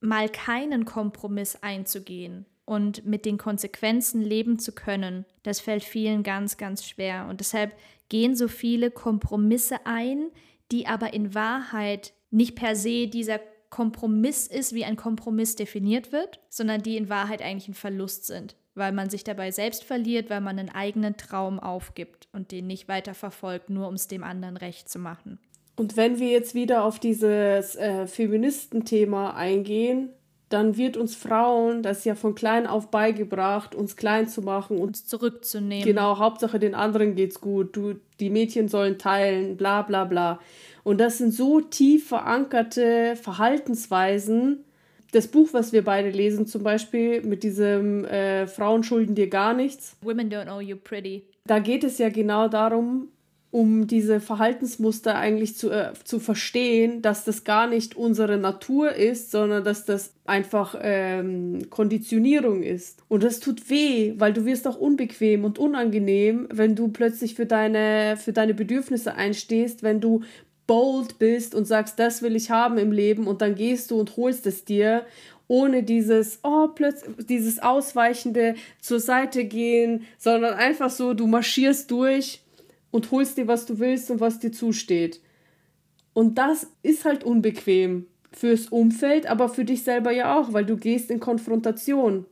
mal 0.00 0.30
keinen 0.30 0.86
Kompromiss 0.86 1.58
einzugehen 1.60 2.46
und 2.64 3.04
mit 3.04 3.26
den 3.26 3.36
Konsequenzen 3.36 4.22
leben 4.22 4.58
zu 4.58 4.72
können, 4.72 5.26
das 5.42 5.60
fällt 5.60 5.84
vielen 5.84 6.22
ganz, 6.22 6.56
ganz 6.56 6.86
schwer. 6.86 7.26
Und 7.28 7.40
deshalb 7.40 7.76
gehen 8.08 8.34
so 8.34 8.48
viele 8.48 8.90
Kompromisse 8.90 9.84
ein, 9.84 10.30
die 10.72 10.86
aber 10.86 11.12
in 11.12 11.34
Wahrheit 11.34 12.14
nicht 12.30 12.56
per 12.56 12.74
se 12.74 13.08
dieser 13.08 13.40
Kompromiss 13.68 14.46
ist, 14.46 14.72
wie 14.72 14.86
ein 14.86 14.96
Kompromiss 14.96 15.54
definiert 15.54 16.12
wird, 16.12 16.40
sondern 16.48 16.82
die 16.82 16.96
in 16.96 17.10
Wahrheit 17.10 17.42
eigentlich 17.42 17.68
ein 17.68 17.74
Verlust 17.74 18.24
sind, 18.26 18.56
weil 18.78 18.92
man 18.92 19.10
sich 19.10 19.24
dabei 19.24 19.50
selbst 19.50 19.84
verliert, 19.84 20.30
weil 20.30 20.40
man 20.40 20.58
einen 20.58 20.70
eigenen 20.70 21.16
Traum 21.16 21.60
aufgibt 21.60 22.28
und 22.32 22.52
den 22.52 22.66
nicht 22.66 22.88
weiter 22.88 23.14
verfolgt, 23.14 23.70
nur 23.70 23.88
um 23.88 23.94
es 23.94 24.08
dem 24.08 24.22
anderen 24.24 24.56
recht 24.56 24.88
zu 24.88 24.98
machen. 24.98 25.38
Und 25.76 25.96
wenn 25.96 26.18
wir 26.18 26.28
jetzt 26.28 26.54
wieder 26.54 26.84
auf 26.84 26.98
dieses 26.98 27.76
äh, 27.76 28.06
Feministenthema 28.06 29.34
eingehen, 29.34 30.10
dann 30.48 30.76
wird 30.76 30.96
uns 30.96 31.14
Frauen 31.14 31.82
das 31.82 32.04
ja 32.04 32.14
von 32.14 32.34
klein 32.34 32.66
auf 32.66 32.90
beigebracht, 32.90 33.74
uns 33.74 33.96
klein 33.96 34.28
zu 34.28 34.40
machen 34.40 34.78
und 34.78 34.88
Uns 34.88 35.06
zurückzunehmen. 35.06 35.84
genau, 35.84 36.18
Hauptsache 36.18 36.58
den 36.58 36.74
anderen 36.74 37.14
geht's 37.14 37.40
gut, 37.40 37.76
du, 37.76 37.94
die 38.18 38.30
Mädchen 38.30 38.68
sollen 38.68 38.98
teilen, 38.98 39.56
bla 39.56 39.82
bla 39.82 40.04
bla. 40.04 40.40
Und 40.84 40.98
das 40.98 41.18
sind 41.18 41.34
so 41.34 41.60
tief 41.60 42.08
verankerte 42.08 43.14
Verhaltensweisen. 43.16 44.64
Das 45.12 45.26
Buch, 45.26 45.48
was 45.52 45.72
wir 45.72 45.84
beide 45.84 46.10
lesen, 46.10 46.46
zum 46.46 46.62
Beispiel 46.62 47.22
mit 47.22 47.42
diesem 47.42 48.04
äh, 48.04 48.46
Frauen 48.46 48.82
schulden 48.82 49.14
dir 49.14 49.28
gar 49.28 49.54
nichts, 49.54 49.96
Women 50.02 50.30
don't 50.30 50.54
owe 50.54 50.62
you 50.62 50.76
pretty. 50.76 51.24
da 51.46 51.58
geht 51.60 51.84
es 51.84 51.98
ja 51.98 52.10
genau 52.10 52.48
darum, 52.48 53.08
um 53.50 53.86
diese 53.86 54.20
Verhaltensmuster 54.20 55.16
eigentlich 55.16 55.56
zu, 55.56 55.70
äh, 55.70 55.92
zu 56.04 56.20
verstehen, 56.20 57.00
dass 57.00 57.24
das 57.24 57.44
gar 57.44 57.66
nicht 57.66 57.96
unsere 57.96 58.36
Natur 58.36 58.92
ist, 58.92 59.30
sondern 59.30 59.64
dass 59.64 59.86
das 59.86 60.12
einfach 60.26 60.78
ähm, 60.82 61.70
Konditionierung 61.70 62.62
ist. 62.62 63.02
Und 63.08 63.22
das 63.22 63.40
tut 63.40 63.70
weh, 63.70 64.12
weil 64.18 64.34
du 64.34 64.44
wirst 64.44 64.68
auch 64.68 64.78
unbequem 64.78 65.44
und 65.44 65.58
unangenehm, 65.58 66.46
wenn 66.52 66.74
du 66.74 66.88
plötzlich 66.88 67.34
für 67.36 67.46
deine, 67.46 68.18
für 68.18 68.34
deine 68.34 68.52
Bedürfnisse 68.52 69.14
einstehst, 69.14 69.82
wenn 69.82 70.02
du 70.02 70.20
bold 70.68 71.18
bist 71.18 71.56
und 71.56 71.64
sagst, 71.64 71.98
das 71.98 72.22
will 72.22 72.36
ich 72.36 72.52
haben 72.52 72.78
im 72.78 72.92
Leben 72.92 73.26
und 73.26 73.42
dann 73.42 73.56
gehst 73.56 73.90
du 73.90 73.98
und 73.98 74.16
holst 74.16 74.46
es 74.46 74.64
dir 74.64 75.04
ohne 75.48 75.82
dieses, 75.82 76.40
oh, 76.42 76.68
plötzlich, 76.68 77.26
dieses 77.26 77.58
ausweichende 77.58 78.54
zur 78.80 79.00
Seite 79.00 79.46
gehen, 79.46 80.04
sondern 80.18 80.54
einfach 80.54 80.90
so, 80.90 81.14
du 81.14 81.26
marschierst 81.26 81.90
durch 81.90 82.42
und 82.90 83.10
holst 83.10 83.38
dir, 83.38 83.48
was 83.48 83.64
du 83.64 83.78
willst 83.78 84.10
und 84.10 84.20
was 84.20 84.38
dir 84.38 84.52
zusteht. 84.52 85.20
Und 86.12 86.36
das 86.36 86.66
ist 86.82 87.06
halt 87.06 87.24
unbequem 87.24 88.06
fürs 88.30 88.66
Umfeld, 88.66 89.26
aber 89.26 89.48
für 89.48 89.64
dich 89.64 89.82
selber 89.84 90.10
ja 90.10 90.38
auch, 90.38 90.52
weil 90.52 90.66
du 90.66 90.76
gehst 90.76 91.10
in 91.10 91.18
Konfrontation. 91.18 92.26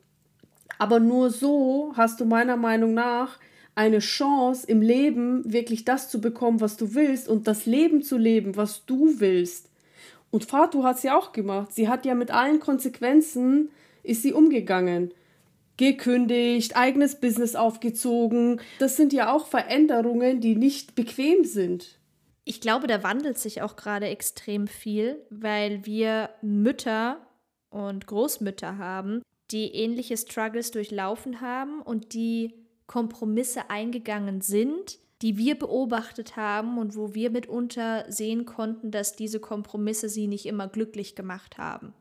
Aber 0.79 1.01
nur 1.01 1.31
so 1.31 1.95
hast 1.97 2.21
du 2.21 2.27
meiner 2.27 2.59
Meinung 2.59 2.93
nach 2.93 3.39
eine 3.77 4.01
Chance 4.01 4.67
im 4.67 4.83
Leben 4.83 5.53
wirklich 5.53 5.85
das 5.85 6.11
zu 6.11 6.21
bekommen, 6.21 6.61
was 6.61 6.77
du 6.77 6.95
willst 6.95 7.29
und 7.29 7.47
das 7.47 7.67
Leben 7.67 8.03
zu 8.03 8.17
leben, 8.17 8.57
was 8.57 8.85
du 8.87 9.21
willst. 9.21 9.71
Und 10.31 10.47
Fatu 10.47 10.83
hat 10.83 10.97
es 10.97 11.03
ja 11.05 11.17
auch 11.17 11.33
gemacht. 11.33 11.73
Sie 11.73 11.89
hat 11.89 12.05
ja 12.05 12.15
mit 12.15 12.31
allen 12.31 12.59
Konsequenzen 12.59 13.71
ist 14.03 14.23
sie 14.23 14.33
umgegangen. 14.33 15.13
Gekündigt, 15.77 16.77
eigenes 16.77 17.21
Business 17.21 17.55
aufgezogen. 17.55 18.61
Das 18.79 18.97
sind 18.97 19.13
ja 19.13 19.33
auch 19.33 19.47
Veränderungen, 19.47 20.41
die 20.41 20.57
nicht 20.57 20.95
bequem 20.95 21.45
sind. 21.45 21.99
Ich 22.45 22.61
glaube, 22.61 22.87
da 22.87 23.03
wandelt 23.03 23.39
sich 23.39 23.61
auch 23.61 23.77
gerade 23.77 24.07
extrem 24.07 24.69
viel, 24.69 25.19
weil 25.29 25.85
wir 25.85 26.31
Mütter 26.41 27.19
und 27.69 28.07
Großmütter 28.07 28.79
haben, 28.79 29.21
die 29.51 29.75
ähnliche 29.75 30.17
Struggles 30.17 30.71
durchlaufen 30.71 31.41
haben 31.41 31.83
und 31.83 32.15
die 32.15 32.55
Kompromisse 32.87 33.71
eingegangen 33.71 34.41
sind, 34.41 34.99
die 35.23 35.39
wir 35.39 35.59
beobachtet 35.59 36.37
haben 36.37 36.79
und 36.79 36.95
wo 36.95 37.15
wir 37.15 37.31
mitunter 37.31 38.05
sehen 38.09 38.45
konnten, 38.45 38.91
dass 38.91 39.17
diese 39.17 39.41
Kompromisse 39.41 40.09
sie 40.09 40.27
nicht 40.27 40.47
immer 40.47 40.69
glücklich 40.69 41.15
gemacht 41.15 41.59
haben. 41.59 41.95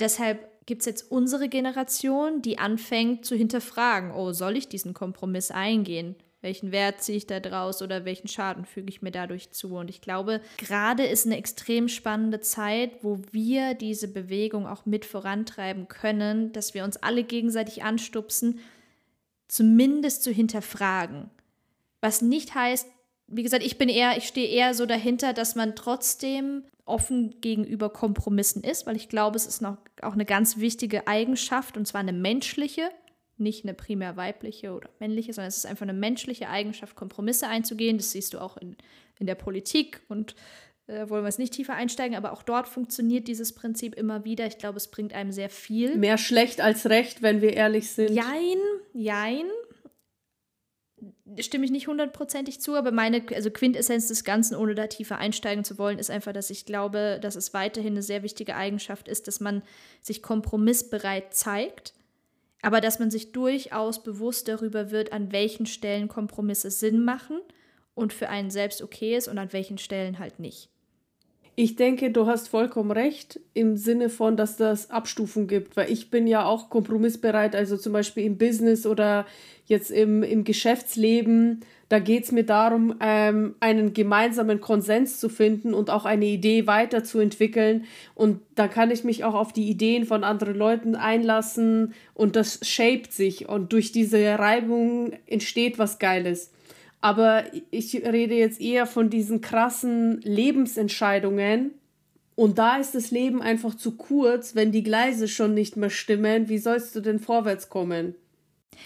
Deshalb 0.00 0.66
gibt 0.66 0.82
es 0.82 0.86
jetzt 0.86 1.10
unsere 1.10 1.48
Generation, 1.48 2.42
die 2.42 2.58
anfängt 2.58 3.24
zu 3.24 3.34
hinterfragen, 3.34 4.10
oh, 4.10 4.32
soll 4.32 4.56
ich 4.56 4.68
diesen 4.68 4.94
Kompromiss 4.94 5.50
eingehen? 5.50 6.16
Welchen 6.40 6.70
Wert 6.70 7.02
ziehe 7.02 7.18
ich 7.18 7.26
da 7.26 7.40
draus 7.40 7.82
oder 7.82 8.04
welchen 8.04 8.28
Schaden 8.28 8.64
füge 8.64 8.90
ich 8.90 9.02
mir 9.02 9.10
dadurch 9.10 9.50
zu? 9.50 9.74
Und 9.74 9.90
ich 9.90 10.00
glaube, 10.00 10.40
gerade 10.56 11.04
ist 11.04 11.26
eine 11.26 11.36
extrem 11.36 11.88
spannende 11.88 12.40
Zeit, 12.40 13.02
wo 13.02 13.20
wir 13.32 13.74
diese 13.74 14.06
Bewegung 14.06 14.66
auch 14.66 14.86
mit 14.86 15.04
vorantreiben 15.04 15.88
können, 15.88 16.52
dass 16.52 16.74
wir 16.74 16.84
uns 16.84 16.96
alle 16.96 17.24
gegenseitig 17.24 17.82
anstupsen, 17.82 18.60
zumindest 19.48 20.22
zu 20.22 20.30
hinterfragen. 20.30 21.30
Was 22.00 22.22
nicht 22.22 22.54
heißt, 22.54 22.86
wie 23.26 23.42
gesagt, 23.42 23.64
ich 23.64 23.76
bin 23.76 23.88
eher, 23.88 24.16
ich 24.16 24.26
stehe 24.26 24.48
eher 24.48 24.74
so 24.74 24.86
dahinter, 24.86 25.32
dass 25.32 25.54
man 25.54 25.76
trotzdem 25.76 26.64
offen 26.84 27.40
gegenüber 27.40 27.90
Kompromissen 27.90 28.62
ist, 28.64 28.86
weil 28.86 28.96
ich 28.96 29.08
glaube, 29.08 29.36
es 29.36 29.46
ist 29.46 29.60
noch 29.60 29.76
auch 30.00 30.14
eine 30.14 30.24
ganz 30.24 30.56
wichtige 30.56 31.06
Eigenschaft 31.06 31.76
und 31.76 31.86
zwar 31.86 32.00
eine 32.00 32.14
menschliche, 32.14 32.90
nicht 33.36 33.64
eine 33.64 33.74
primär 33.74 34.16
weibliche 34.16 34.72
oder 34.72 34.88
männliche, 34.98 35.32
sondern 35.32 35.48
es 35.48 35.58
ist 35.58 35.66
einfach 35.66 35.82
eine 35.82 35.92
menschliche 35.92 36.48
Eigenschaft, 36.48 36.96
Kompromisse 36.96 37.46
einzugehen. 37.46 37.98
Das 37.98 38.12
siehst 38.12 38.34
du 38.34 38.40
auch 38.40 38.56
in, 38.56 38.76
in 39.18 39.26
der 39.26 39.34
Politik 39.34 40.00
und 40.08 40.34
äh, 40.88 41.08
wollen 41.10 41.22
wir 41.22 41.28
es 41.28 41.38
nicht 41.38 41.52
tiefer 41.52 41.74
einsteigen, 41.74 42.16
aber 42.16 42.32
auch 42.32 42.42
dort 42.42 42.66
funktioniert 42.66 43.28
dieses 43.28 43.54
Prinzip 43.54 43.94
immer 43.94 44.24
wieder. 44.24 44.46
Ich 44.46 44.56
glaube, 44.56 44.78
es 44.78 44.88
bringt 44.88 45.12
einem 45.12 45.32
sehr 45.32 45.50
viel. 45.50 45.96
Mehr 45.96 46.16
schlecht 46.16 46.62
als 46.62 46.86
recht, 46.86 47.20
wenn 47.20 47.42
wir 47.42 47.52
ehrlich 47.52 47.90
sind. 47.90 48.10
Jein, 48.14 48.58
jein. 48.94 49.44
Stimme 51.38 51.66
ich 51.66 51.70
nicht 51.70 51.88
hundertprozentig 51.88 52.60
zu, 52.62 52.74
aber 52.74 52.90
meine 52.90 53.22
also 53.34 53.50
Quintessenz 53.50 54.08
des 54.08 54.24
Ganzen, 54.24 54.56
ohne 54.56 54.74
da 54.74 54.86
tiefer 54.86 55.18
einsteigen 55.18 55.62
zu 55.62 55.76
wollen, 55.76 55.98
ist 55.98 56.10
einfach, 56.10 56.32
dass 56.32 56.48
ich 56.48 56.64
glaube, 56.64 57.18
dass 57.20 57.36
es 57.36 57.52
weiterhin 57.52 57.92
eine 57.92 58.02
sehr 58.02 58.22
wichtige 58.22 58.56
Eigenschaft 58.56 59.08
ist, 59.08 59.28
dass 59.28 59.38
man 59.38 59.62
sich 60.00 60.22
kompromissbereit 60.22 61.34
zeigt, 61.34 61.92
aber 62.62 62.80
dass 62.80 62.98
man 62.98 63.10
sich 63.10 63.32
durchaus 63.32 64.02
bewusst 64.02 64.48
darüber 64.48 64.90
wird, 64.90 65.12
an 65.12 65.30
welchen 65.32 65.66
Stellen 65.66 66.08
Kompromisse 66.08 66.70
Sinn 66.70 67.04
machen 67.04 67.38
und 67.94 68.14
für 68.14 68.30
einen 68.30 68.50
selbst 68.50 68.80
okay 68.80 69.14
ist 69.16 69.28
und 69.28 69.36
an 69.38 69.52
welchen 69.52 69.76
Stellen 69.76 70.18
halt 70.18 70.40
nicht. 70.40 70.70
Ich 71.60 71.74
denke, 71.74 72.12
du 72.12 72.26
hast 72.26 72.46
vollkommen 72.46 72.92
recht 72.92 73.40
im 73.52 73.76
Sinne 73.76 74.10
von, 74.10 74.36
dass 74.36 74.56
das 74.56 74.92
Abstufung 74.92 75.48
gibt, 75.48 75.76
weil 75.76 75.90
ich 75.90 76.08
bin 76.08 76.28
ja 76.28 76.44
auch 76.44 76.70
kompromissbereit, 76.70 77.56
also 77.56 77.76
zum 77.76 77.92
Beispiel 77.94 78.26
im 78.26 78.38
Business 78.38 78.86
oder 78.86 79.26
jetzt 79.66 79.90
im, 79.90 80.22
im 80.22 80.44
Geschäftsleben. 80.44 81.64
Da 81.88 81.98
geht 81.98 82.22
es 82.22 82.30
mir 82.30 82.44
darum, 82.44 82.94
ähm, 83.00 83.56
einen 83.58 83.92
gemeinsamen 83.92 84.60
Konsens 84.60 85.18
zu 85.18 85.28
finden 85.28 85.74
und 85.74 85.90
auch 85.90 86.04
eine 86.04 86.26
Idee 86.26 86.68
weiterzuentwickeln. 86.68 87.86
Und 88.14 88.38
da 88.54 88.68
kann 88.68 88.92
ich 88.92 89.02
mich 89.02 89.24
auch 89.24 89.34
auf 89.34 89.52
die 89.52 89.68
Ideen 89.68 90.04
von 90.04 90.22
anderen 90.22 90.54
Leuten 90.54 90.94
einlassen 90.94 91.92
und 92.14 92.36
das 92.36 92.60
shaped 92.62 93.12
sich 93.12 93.48
und 93.48 93.72
durch 93.72 93.90
diese 93.90 94.38
Reibung 94.38 95.10
entsteht 95.26 95.76
was 95.76 95.98
Geiles. 95.98 96.52
Aber 97.00 97.44
ich 97.70 97.94
rede 97.94 98.34
jetzt 98.34 98.60
eher 98.60 98.86
von 98.86 99.08
diesen 99.10 99.40
krassen 99.40 100.20
Lebensentscheidungen. 100.22 101.74
Und 102.34 102.58
da 102.58 102.76
ist 102.76 102.94
das 102.94 103.10
Leben 103.10 103.42
einfach 103.42 103.74
zu 103.74 103.96
kurz, 103.96 104.54
wenn 104.54 104.72
die 104.72 104.82
Gleise 104.82 105.28
schon 105.28 105.54
nicht 105.54 105.76
mehr 105.76 105.90
stimmen. 105.90 106.48
Wie 106.48 106.58
sollst 106.58 106.94
du 106.94 107.00
denn 107.00 107.18
vorwärts 107.18 107.68
kommen? 107.68 108.14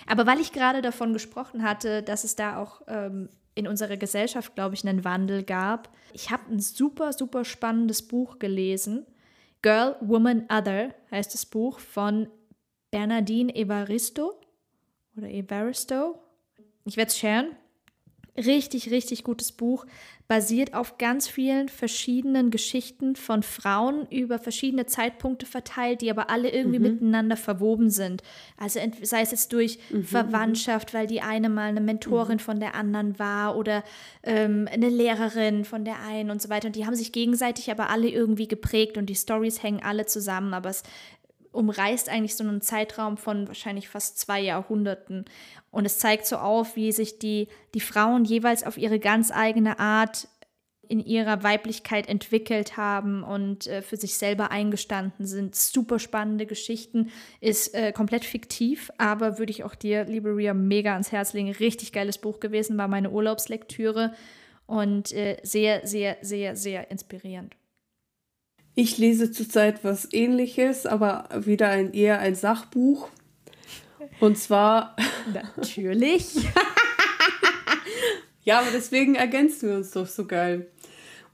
Aber 0.06 0.26
weil 0.26 0.40
ich 0.40 0.52
gerade 0.52 0.82
davon 0.82 1.12
gesprochen 1.12 1.62
hatte, 1.62 2.02
dass 2.02 2.24
es 2.24 2.36
da 2.36 2.56
auch 2.56 2.82
ähm, 2.86 3.28
in 3.54 3.68
unserer 3.68 3.96
Gesellschaft, 3.96 4.54
glaube 4.54 4.74
ich, 4.74 4.86
einen 4.86 5.04
Wandel 5.04 5.42
gab, 5.42 5.90
ich 6.12 6.30
habe 6.30 6.50
ein 6.50 6.60
super, 6.60 7.12
super 7.12 7.44
spannendes 7.44 8.02
Buch 8.02 8.38
gelesen. 8.38 9.06
Girl, 9.60 9.96
Woman, 10.00 10.46
Other 10.50 10.94
heißt 11.10 11.34
das 11.34 11.46
Buch 11.46 11.78
von 11.78 12.28
Bernardine 12.90 13.54
Evaristo 13.54 14.40
oder 15.16 15.28
Evaristo. 15.28 16.18
Ich 16.84 16.96
werde 16.96 17.10
es 17.10 17.18
sharen. 17.18 17.56
Richtig, 18.36 18.90
richtig 18.90 19.24
gutes 19.24 19.52
Buch. 19.52 19.84
Basiert 20.26 20.72
auf 20.72 20.96
ganz 20.96 21.28
vielen 21.28 21.68
verschiedenen 21.68 22.50
Geschichten 22.50 23.14
von 23.14 23.42
Frauen 23.42 24.06
über 24.08 24.38
verschiedene 24.38 24.86
Zeitpunkte 24.86 25.44
verteilt, 25.44 26.00
die 26.00 26.10
aber 26.10 26.30
alle 26.30 26.48
irgendwie 26.48 26.78
mhm. 26.78 26.84
miteinander 26.84 27.36
verwoben 27.36 27.90
sind. 27.90 28.22
Also 28.56 28.80
sei 29.02 29.20
es 29.20 29.32
jetzt 29.32 29.52
durch 29.52 29.78
mhm. 29.90 30.04
Verwandtschaft, 30.04 30.94
weil 30.94 31.06
die 31.06 31.20
eine 31.20 31.50
mal 31.50 31.68
eine 31.68 31.82
Mentorin 31.82 32.36
mhm. 32.36 32.40
von 32.40 32.60
der 32.60 32.74
anderen 32.74 33.18
war 33.18 33.54
oder 33.56 33.84
ähm, 34.22 34.66
eine 34.72 34.88
Lehrerin 34.88 35.66
von 35.66 35.84
der 35.84 36.00
einen 36.00 36.30
und 36.30 36.40
so 36.40 36.48
weiter. 36.48 36.68
Und 36.68 36.76
die 36.76 36.86
haben 36.86 36.94
sich 36.94 37.12
gegenseitig 37.12 37.70
aber 37.70 37.90
alle 37.90 38.08
irgendwie 38.08 38.48
geprägt 38.48 38.96
und 38.96 39.06
die 39.06 39.14
Stories 39.14 39.62
hängen 39.62 39.82
alle 39.82 40.06
zusammen, 40.06 40.54
aber 40.54 40.70
es 40.70 40.84
umreißt 41.52 42.08
eigentlich 42.08 42.34
so 42.34 42.44
einen 42.44 42.60
Zeitraum 42.60 43.16
von 43.16 43.46
wahrscheinlich 43.46 43.88
fast 43.88 44.18
zwei 44.18 44.40
Jahrhunderten. 44.40 45.24
Und 45.70 45.84
es 45.84 45.98
zeigt 45.98 46.26
so 46.26 46.36
auf, 46.36 46.76
wie 46.76 46.92
sich 46.92 47.18
die, 47.18 47.48
die 47.74 47.80
Frauen 47.80 48.24
jeweils 48.24 48.64
auf 48.64 48.76
ihre 48.76 48.98
ganz 48.98 49.30
eigene 49.30 49.78
Art 49.78 50.28
in 50.88 51.00
ihrer 51.00 51.42
Weiblichkeit 51.42 52.06
entwickelt 52.06 52.76
haben 52.76 53.22
und 53.22 53.66
äh, 53.66 53.80
für 53.80 53.96
sich 53.96 54.18
selber 54.18 54.50
eingestanden 54.50 55.26
sind. 55.26 55.54
Super 55.54 55.98
spannende 55.98 56.44
Geschichten, 56.44 57.10
ist 57.40 57.74
äh, 57.74 57.92
komplett 57.92 58.26
fiktiv, 58.26 58.90
aber 58.98 59.38
würde 59.38 59.52
ich 59.52 59.64
auch 59.64 59.74
dir, 59.74 60.04
liebe 60.04 60.36
Ria, 60.36 60.52
mega 60.52 60.92
ans 60.92 61.10
Herz 61.10 61.32
legen. 61.32 61.50
Richtig 61.50 61.92
geiles 61.92 62.18
Buch 62.18 62.40
gewesen, 62.40 62.76
war 62.76 62.88
meine 62.88 63.10
Urlaubslektüre 63.10 64.12
und 64.66 65.12
äh, 65.12 65.38
sehr, 65.42 65.86
sehr, 65.86 66.18
sehr, 66.20 66.56
sehr 66.56 66.90
inspirierend. 66.90 67.56
Ich 68.74 68.96
lese 68.96 69.30
zurzeit 69.30 69.84
was 69.84 70.08
ähnliches, 70.12 70.86
aber 70.86 71.28
wieder 71.36 71.68
ein, 71.68 71.92
eher 71.92 72.20
ein 72.20 72.34
Sachbuch. 72.34 73.08
Und 74.20 74.38
zwar. 74.38 74.96
Natürlich. 75.56 76.34
ja, 78.44 78.60
aber 78.60 78.70
deswegen 78.72 79.14
ergänzen 79.14 79.68
wir 79.68 79.76
uns 79.76 79.90
doch 79.90 80.06
so 80.06 80.26
geil. 80.26 80.68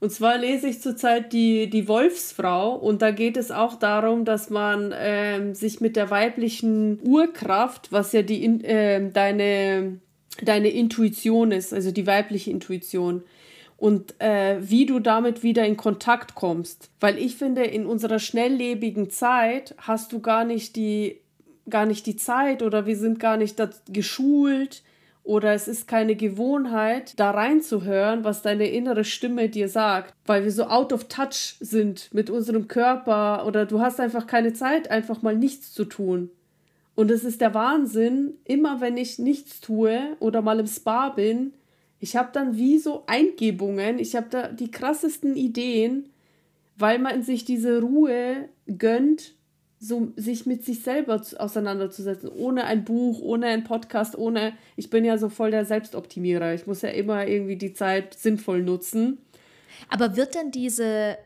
Und 0.01 0.11
zwar 0.11 0.37
lese 0.37 0.67
ich 0.67 0.81
zurzeit 0.81 1.33
die, 1.33 1.69
die 1.69 1.89
Wolfsfrau 1.89 2.73
und 2.73 3.01
da 3.01 3.11
geht 3.11 3.35
es 3.35 3.51
auch 3.51 3.75
darum, 3.75 4.23
dass 4.23 4.49
man 4.49 4.93
ähm, 4.97 5.53
sich 5.53 5.81
mit 5.81 5.97
der 5.97 6.09
weiblichen 6.09 7.01
Urkraft, 7.03 7.91
was 7.91 8.13
ja 8.13 8.21
die, 8.21 8.45
äh, 8.63 9.11
deine, 9.11 9.99
deine 10.41 10.69
Intuition 10.69 11.51
ist, 11.51 11.73
also 11.73 11.91
die 11.91 12.07
weibliche 12.07 12.49
Intuition, 12.49 13.23
und 13.79 14.19
äh, 14.19 14.57
wie 14.59 14.85
du 14.85 14.99
damit 14.99 15.41
wieder 15.41 15.65
in 15.65 15.77
Kontakt 15.77 16.35
kommst. 16.35 16.89
Weil 16.99 17.17
ich 17.17 17.37
finde, 17.37 17.63
in 17.63 17.85
unserer 17.85 18.19
schnelllebigen 18.19 19.09
Zeit 19.09 19.73
hast 19.77 20.11
du 20.11 20.19
gar 20.19 20.43
nicht 20.43 20.75
die, 20.75 21.21
gar 21.69 21.85
nicht 21.85 22.05
die 22.05 22.17
Zeit 22.17 22.61
oder 22.61 22.85
wir 22.85 22.97
sind 22.97 23.19
gar 23.19 23.37
nicht 23.37 23.61
geschult 23.87 24.83
oder 25.23 25.53
es 25.53 25.67
ist 25.67 25.87
keine 25.87 26.15
Gewohnheit, 26.15 27.19
da 27.19 27.31
reinzuhören, 27.31 28.23
was 28.23 28.41
deine 28.41 28.67
innere 28.67 29.03
Stimme 29.03 29.47
dir 29.47 29.69
sagt, 29.69 30.13
weil 30.25 30.43
wir 30.43 30.51
so 30.51 30.65
out 30.65 30.91
of 30.91 31.05
touch 31.05 31.55
sind 31.59 32.09
mit 32.13 32.29
unserem 32.29 32.67
Körper 32.67 33.45
oder 33.45 33.65
du 33.65 33.79
hast 33.79 33.99
einfach 33.99 34.27
keine 34.27 34.53
Zeit, 34.53 34.91
einfach 34.91 35.21
mal 35.21 35.35
nichts 35.35 35.71
zu 35.71 35.85
tun. 35.85 36.31
Und 36.95 37.11
es 37.11 37.23
ist 37.23 37.39
der 37.39 37.53
Wahnsinn, 37.53 38.33
immer 38.43 38.81
wenn 38.81 38.97
ich 38.97 39.19
nichts 39.19 39.61
tue 39.61 40.17
oder 40.19 40.41
mal 40.41 40.59
im 40.59 40.67
Spa 40.67 41.09
bin, 41.09 41.53
ich 41.99 42.15
habe 42.15 42.29
dann 42.33 42.57
wie 42.57 42.77
so 42.77 43.03
Eingebungen, 43.07 43.99
ich 43.99 44.15
habe 44.15 44.27
da 44.29 44.47
die 44.47 44.71
krassesten 44.71 45.35
Ideen, 45.35 46.09
weil 46.77 46.99
man 46.99 47.23
sich 47.23 47.43
diese 47.43 47.81
Ruhe 47.81 48.49
gönnt, 48.77 49.35
so 49.79 50.11
sich 50.15 50.45
mit 50.45 50.63
sich 50.63 50.83
selber 50.83 51.21
auseinanderzusetzen, 51.37 52.29
ohne 52.29 52.65
ein 52.65 52.83
Buch, 52.83 53.21
ohne 53.21 53.47
ein 53.47 53.63
Podcast, 53.63 54.17
ohne, 54.17 54.53
ich 54.75 54.89
bin 54.89 55.05
ja 55.05 55.17
so 55.17 55.29
voll 55.29 55.51
der 55.51 55.65
Selbstoptimierer. 55.65 56.53
Ich 56.53 56.67
muss 56.67 56.81
ja 56.81 56.89
immer 56.89 57.27
irgendwie 57.27 57.55
die 57.55 57.73
Zeit 57.73 58.13
sinnvoll 58.13 58.61
nutzen. 58.61 59.19
Aber 59.87 60.17
wird 60.17 60.35
denn 60.35 60.51
diese 60.51 61.17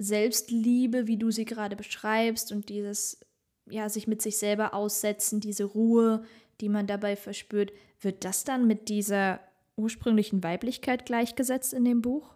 Selbstliebe, 0.00 1.06
wie 1.06 1.18
du 1.18 1.30
sie 1.30 1.44
gerade 1.44 1.76
beschreibst, 1.76 2.50
und 2.50 2.70
dieses, 2.70 3.20
ja, 3.68 3.88
sich 3.90 4.06
mit 4.06 4.22
sich 4.22 4.38
selber 4.38 4.72
aussetzen, 4.72 5.40
diese 5.40 5.64
Ruhe, 5.64 6.24
die 6.60 6.70
man 6.70 6.86
dabei 6.86 7.14
verspürt, 7.14 7.72
wird 8.00 8.24
das 8.24 8.44
dann 8.44 8.66
mit 8.66 8.88
dieser 8.88 9.40
ursprünglichen 9.78 10.42
Weiblichkeit 10.42 11.06
gleichgesetzt 11.06 11.72
in 11.72 11.84
dem 11.84 12.02
Buch? 12.02 12.34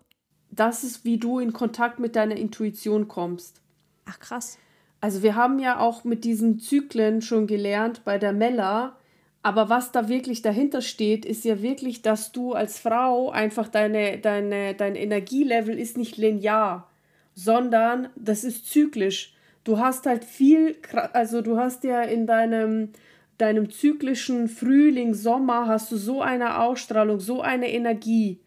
Das 0.51 0.85
ist, 0.85 1.05
wie 1.05 1.19
du 1.19 1.39
in 1.39 1.53
Kontakt 1.53 1.99
mit 1.99 2.15
deiner 2.15 2.37
Intuition 2.37 3.09
kommst. 3.09 3.61
Ach 4.05 4.19
krass. 4.19 4.59
Also 5.01 5.23
wir 5.23 5.35
haben 5.35 5.59
ja 5.59 5.81
auch 5.81 6.05
mit 6.05 6.25
diesen 6.25 6.61
Zyklen 6.61 7.23
schon 7.23 7.47
gelernt 7.47 8.05
bei 8.05 8.19
der 8.19 8.33
Mella, 8.33 8.97
aber 9.43 9.69
was 9.69 9.91
da 9.91 10.09
wirklich 10.09 10.43
dahinter 10.43 10.81
steht, 10.81 11.25
ist 11.25 11.45
ja 11.45 11.61
wirklich, 11.63 12.03
dass 12.03 12.31
du 12.31 12.53
als 12.53 12.79
Frau 12.79 13.31
einfach 13.31 13.67
deine, 13.67 14.19
deine, 14.19 14.75
dein 14.75 14.95
Energielevel 14.95 15.79
ist 15.79 15.99
nicht 15.99 16.17
linear, 16.17 16.89
sondern 17.35 18.09
das 18.15 18.45
ist 18.45 18.71
zyklisch. 18.71 19.35
Du 19.65 19.79
hast 19.79 20.07
halt 20.07 20.25
viel, 20.25 20.77
also 21.13 21.41
du 21.41 21.59
hast 21.59 21.83
ja 21.83 22.03
in 22.03 22.27
deinem 22.27 22.91
deinem 23.39 23.71
zyklischen 23.71 24.49
Frühling, 24.49 25.15
Sommer 25.15 25.67
hast 25.67 25.91
du 25.91 25.97
so 25.97 26.23
eine 26.23 26.59
Ausstrahlung, 26.59 27.21
so 27.21 27.41
eine 27.41 27.73
Energie. 27.73 28.41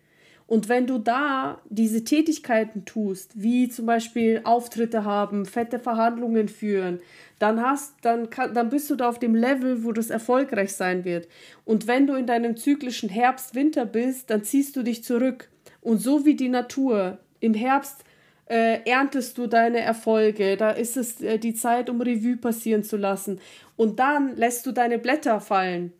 Und 0.48 0.70
wenn 0.70 0.86
du 0.86 1.00
da 1.00 1.60
diese 1.70 2.04
Tätigkeiten 2.04 2.86
tust, 2.86 3.32
wie 3.36 3.68
zum 3.68 3.88
Beispiel 3.88 4.42
Auftritte 4.44 5.04
haben, 5.04 5.46
fette 5.46 5.80
Verhandlungen 5.80 6.50
führen, 6.50 7.00
dann 7.40 7.62
hast, 7.62 7.96
dann, 8.04 8.30
kann, 8.30 8.54
dann 8.54 8.70
bist 8.70 8.90
du 8.90 8.96
da 8.96 9.10
auf 9.10 9.18
dem 9.18 9.34
Level, 9.34 9.84
wo 9.84 9.92
das 9.92 10.12
erfolgreich 10.12 10.74
sein 10.74 11.04
wird. 11.04 11.28
Und 11.66 11.88
wenn 11.88 12.06
du 12.06 12.14
in 12.14 12.28
deinem 12.28 12.56
zyklischen 12.58 13.10
Herbst-Winter 13.10 13.86
bist, 13.86 14.30
dann 14.30 14.44
ziehst 14.44 14.76
du 14.76 14.84
dich 14.84 15.04
zurück. 15.04 15.50
Und 15.82 15.98
so 15.98 16.26
wie 16.26 16.36
die 16.36 16.50
Natur 16.50 17.18
im 17.40 17.56
Herbst 17.56 18.05
äh, 18.48 18.82
erntest 18.86 19.38
du 19.38 19.48
deine 19.48 19.80
Erfolge, 19.80 20.58
da 20.58 20.72
ist 20.72 20.98
es 20.98 21.22
äh, 21.22 21.40
die 21.40 21.56
Zeit, 21.56 21.90
um 21.90 22.02
Revue 22.02 22.38
passieren 22.38 22.84
zu 22.84 22.98
lassen. 22.98 23.40
Und 23.76 24.00
dann 24.00 24.36
lässt 24.36 24.66
du 24.66 24.72
deine 24.72 25.00
Blätter 25.00 25.42
fallen. 25.42 25.94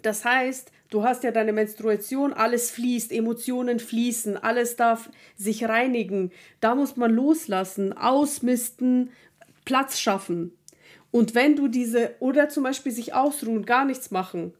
Das 0.00 0.24
heißt, 0.24 0.70
du 0.90 1.02
hast 1.02 1.24
ja 1.24 1.30
deine 1.30 1.52
Menstruation, 1.52 2.32
alles 2.32 2.70
fließt, 2.70 3.12
Emotionen 3.12 3.78
fließen, 3.78 4.36
alles 4.36 4.76
darf 4.76 5.10
sich 5.36 5.64
reinigen. 5.68 6.32
Da 6.60 6.74
muss 6.74 6.96
man 6.96 7.10
loslassen, 7.10 7.92
ausmisten, 7.92 9.10
Platz 9.64 9.98
schaffen. 9.98 10.52
Und 11.10 11.34
wenn 11.34 11.54
du 11.54 11.68
diese, 11.68 12.14
oder 12.18 12.48
zum 12.48 12.64
Beispiel 12.64 12.92
sich 12.92 13.14
ausruhen, 13.14 13.64
gar 13.64 13.84
nichts 13.84 14.10
machen, 14.10 14.52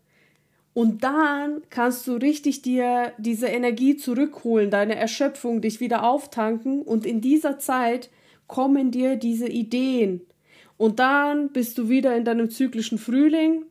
und 0.74 1.04
dann 1.04 1.62
kannst 1.70 2.06
du 2.08 2.14
richtig 2.14 2.60
dir 2.60 3.12
diese 3.16 3.46
Energie 3.46 3.96
zurückholen, 3.96 4.70
deine 4.70 4.96
Erschöpfung, 4.96 5.60
dich 5.60 5.78
wieder 5.78 6.02
auftanken. 6.02 6.82
Und 6.82 7.06
in 7.06 7.20
dieser 7.20 7.60
Zeit 7.60 8.10
kommen 8.48 8.90
dir 8.90 9.14
diese 9.14 9.48
Ideen. 9.48 10.22
Und 10.76 10.98
dann 10.98 11.52
bist 11.52 11.78
du 11.78 11.88
wieder 11.88 12.16
in 12.16 12.24
deinem 12.24 12.50
zyklischen 12.50 12.98
Frühling. 12.98 13.64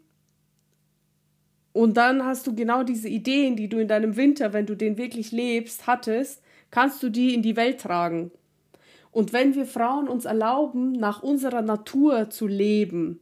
Und 1.74 1.98
dann 1.98 2.24
hast 2.24 2.48
du 2.48 2.56
genau 2.56 2.84
diese 2.84 3.10
Ideen, 3.10 3.58
die 3.58 3.68
du 3.68 3.80
in 3.80 3.90
deinem 3.90 4.16
Winter, 4.16 4.54
wenn 4.54 4.66
du 4.66 4.76
den 4.76 4.98
wirklich 4.98 5.34
lebst, 5.34 5.88
hattest, 5.88 6.42
kannst 6.72 7.04
du 7.04 7.10
die 7.10 7.34
in 7.34 7.42
die 7.42 7.58
Welt 7.58 7.82
tragen. 7.82 8.32
Und 9.12 9.34
wenn 9.34 9.56
wir 9.56 9.66
Frauen 9.66 10.08
uns 10.08 10.24
erlauben, 10.24 10.94
nach 10.94 11.22
unserer 11.22 11.64
Natur 11.64 12.30
zu 12.30 12.48
leben, 12.48 13.20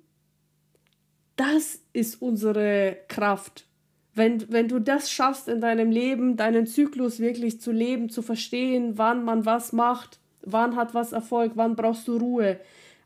das 1.35 1.81
ist 1.93 2.21
unsere 2.21 2.97
Kraft. 3.07 3.65
Wenn, 4.13 4.51
wenn 4.51 4.67
du 4.67 4.79
das 4.79 5.09
schaffst 5.09 5.47
in 5.47 5.61
deinem 5.61 5.89
Leben, 5.89 6.35
deinen 6.35 6.67
Zyklus 6.67 7.19
wirklich 7.19 7.61
zu 7.61 7.71
leben, 7.71 8.09
zu 8.09 8.21
verstehen, 8.21 8.97
wann 8.97 9.23
man 9.23 9.45
was 9.45 9.71
macht, 9.71 10.19
wann 10.41 10.75
hat 10.75 10.93
was 10.93 11.13
Erfolg, 11.13 11.53
wann 11.55 11.75
brauchst 11.75 12.07
du 12.07 12.17
Ruhe, 12.17 12.59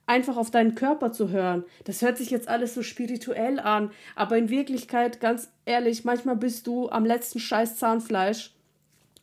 einfach 0.08 0.38
auf 0.38 0.52
deinen 0.52 0.76
Körper 0.76 1.12
zu 1.12 1.30
hören. 1.30 1.64
Das 1.84 2.02
hört 2.02 2.18
sich 2.18 2.30
jetzt 2.30 2.48
alles 2.48 2.74
so 2.74 2.84
spirituell 2.84 3.60
an, 3.60 3.92
aber 4.16 4.38
in 4.38 4.50
Wirklichkeit, 4.50 5.20
ganz 5.20 5.50
ehrlich, 5.66 6.06
manchmal 6.06 6.36
bist 6.36 6.68
du 6.68 6.90
am 6.90 7.06
letzten 7.06 7.40
Scheiß 7.40 7.78
Zahnfleisch 7.78 8.52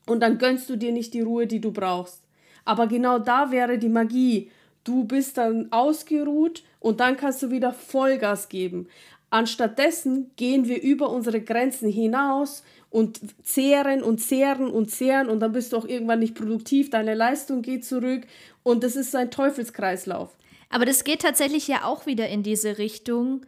und 0.06 0.20
dann 0.20 0.38
gönnst 0.38 0.68
du 0.68 0.76
dir 0.76 0.92
nicht 0.92 1.14
die 1.14 1.20
Ruhe, 1.20 1.46
die 1.46 1.60
du 1.60 1.72
brauchst. 1.72 2.22
Aber 2.64 2.86
genau 2.86 3.18
da 3.18 3.50
wäre 3.50 3.78
die 3.78 3.88
Magie. 3.88 4.50
Du 4.84 5.04
bist 5.04 5.38
dann 5.38 5.70
ausgeruht 5.70 6.64
und 6.80 7.00
dann 7.00 7.16
kannst 7.16 7.42
du 7.42 7.50
wieder 7.50 7.72
Vollgas 7.72 8.48
geben. 8.48 8.88
Anstattdessen 9.32 10.30
gehen 10.36 10.68
wir 10.68 10.82
über 10.82 11.08
unsere 11.08 11.40
Grenzen 11.40 11.88
hinaus 11.88 12.62
und 12.90 13.18
zehren 13.42 14.02
und 14.02 14.18
zehren 14.18 14.70
und 14.70 14.90
zehren 14.90 15.30
und 15.30 15.40
dann 15.40 15.52
bist 15.52 15.72
du 15.72 15.78
auch 15.78 15.86
irgendwann 15.86 16.18
nicht 16.18 16.34
produktiv, 16.34 16.90
deine 16.90 17.14
Leistung 17.14 17.62
geht 17.62 17.86
zurück 17.86 18.26
und 18.62 18.84
das 18.84 18.94
ist 18.94 19.16
ein 19.16 19.30
Teufelskreislauf. 19.30 20.36
Aber 20.68 20.84
das 20.84 21.04
geht 21.04 21.22
tatsächlich 21.22 21.66
ja 21.66 21.84
auch 21.84 22.04
wieder 22.04 22.28
in 22.28 22.42
diese 22.42 22.76
Richtung, 22.76 23.46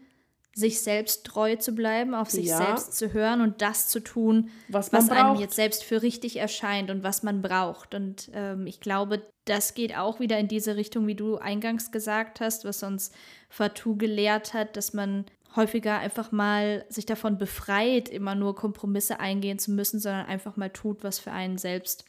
sich 0.55 0.81
selbst 0.81 1.27
treu 1.27 1.57
zu 1.57 1.73
bleiben, 1.73 2.15
auf 2.15 2.31
sich 2.31 2.47
ja. 2.47 2.57
selbst 2.57 2.97
zu 2.97 3.13
hören 3.13 3.43
und 3.43 3.61
das 3.61 3.89
zu 3.89 4.01
tun, 4.01 4.51
was, 4.69 4.91
was 4.93 5.11
einem 5.11 5.39
jetzt 5.39 5.57
selbst 5.57 5.85
für 5.85 6.01
richtig 6.01 6.37
erscheint 6.37 6.91
und 6.91 7.03
was 7.03 7.23
man 7.23 7.43
braucht. 7.43 7.95
Und 7.95 8.31
ähm, 8.33 8.67
ich 8.67 8.81
glaube, 8.81 9.27
das 9.45 9.75
geht 9.75 9.99
auch 9.99 10.21
wieder 10.21 10.39
in 10.39 10.49
diese 10.49 10.77
Richtung, 10.77 11.07
wie 11.07 11.17
du 11.17 11.37
eingangs 11.37 11.91
gesagt 11.91 12.41
hast, 12.41 12.65
was 12.65 12.83
uns 12.83 13.11
Fatou 13.51 13.97
gelehrt 13.97 14.55
hat, 14.55 14.77
dass 14.77 14.95
man 14.95 15.27
häufiger 15.57 15.99
einfach 15.99 16.33
mal 16.33 16.85
sich 16.89 17.07
davon 17.07 17.39
befreit, 17.39 18.09
immer 18.09 18.35
nur 18.35 18.55
Kompromisse 18.55 19.21
eingehen 19.21 19.59
zu 19.59 19.71
müssen, 19.71 20.01
sondern 20.01 20.27
einfach 20.27 20.57
mal 20.57 20.71
tut, 20.71 21.05
was 21.05 21.19
für 21.19 21.33
einen 21.33 21.59
selbst 21.59 22.05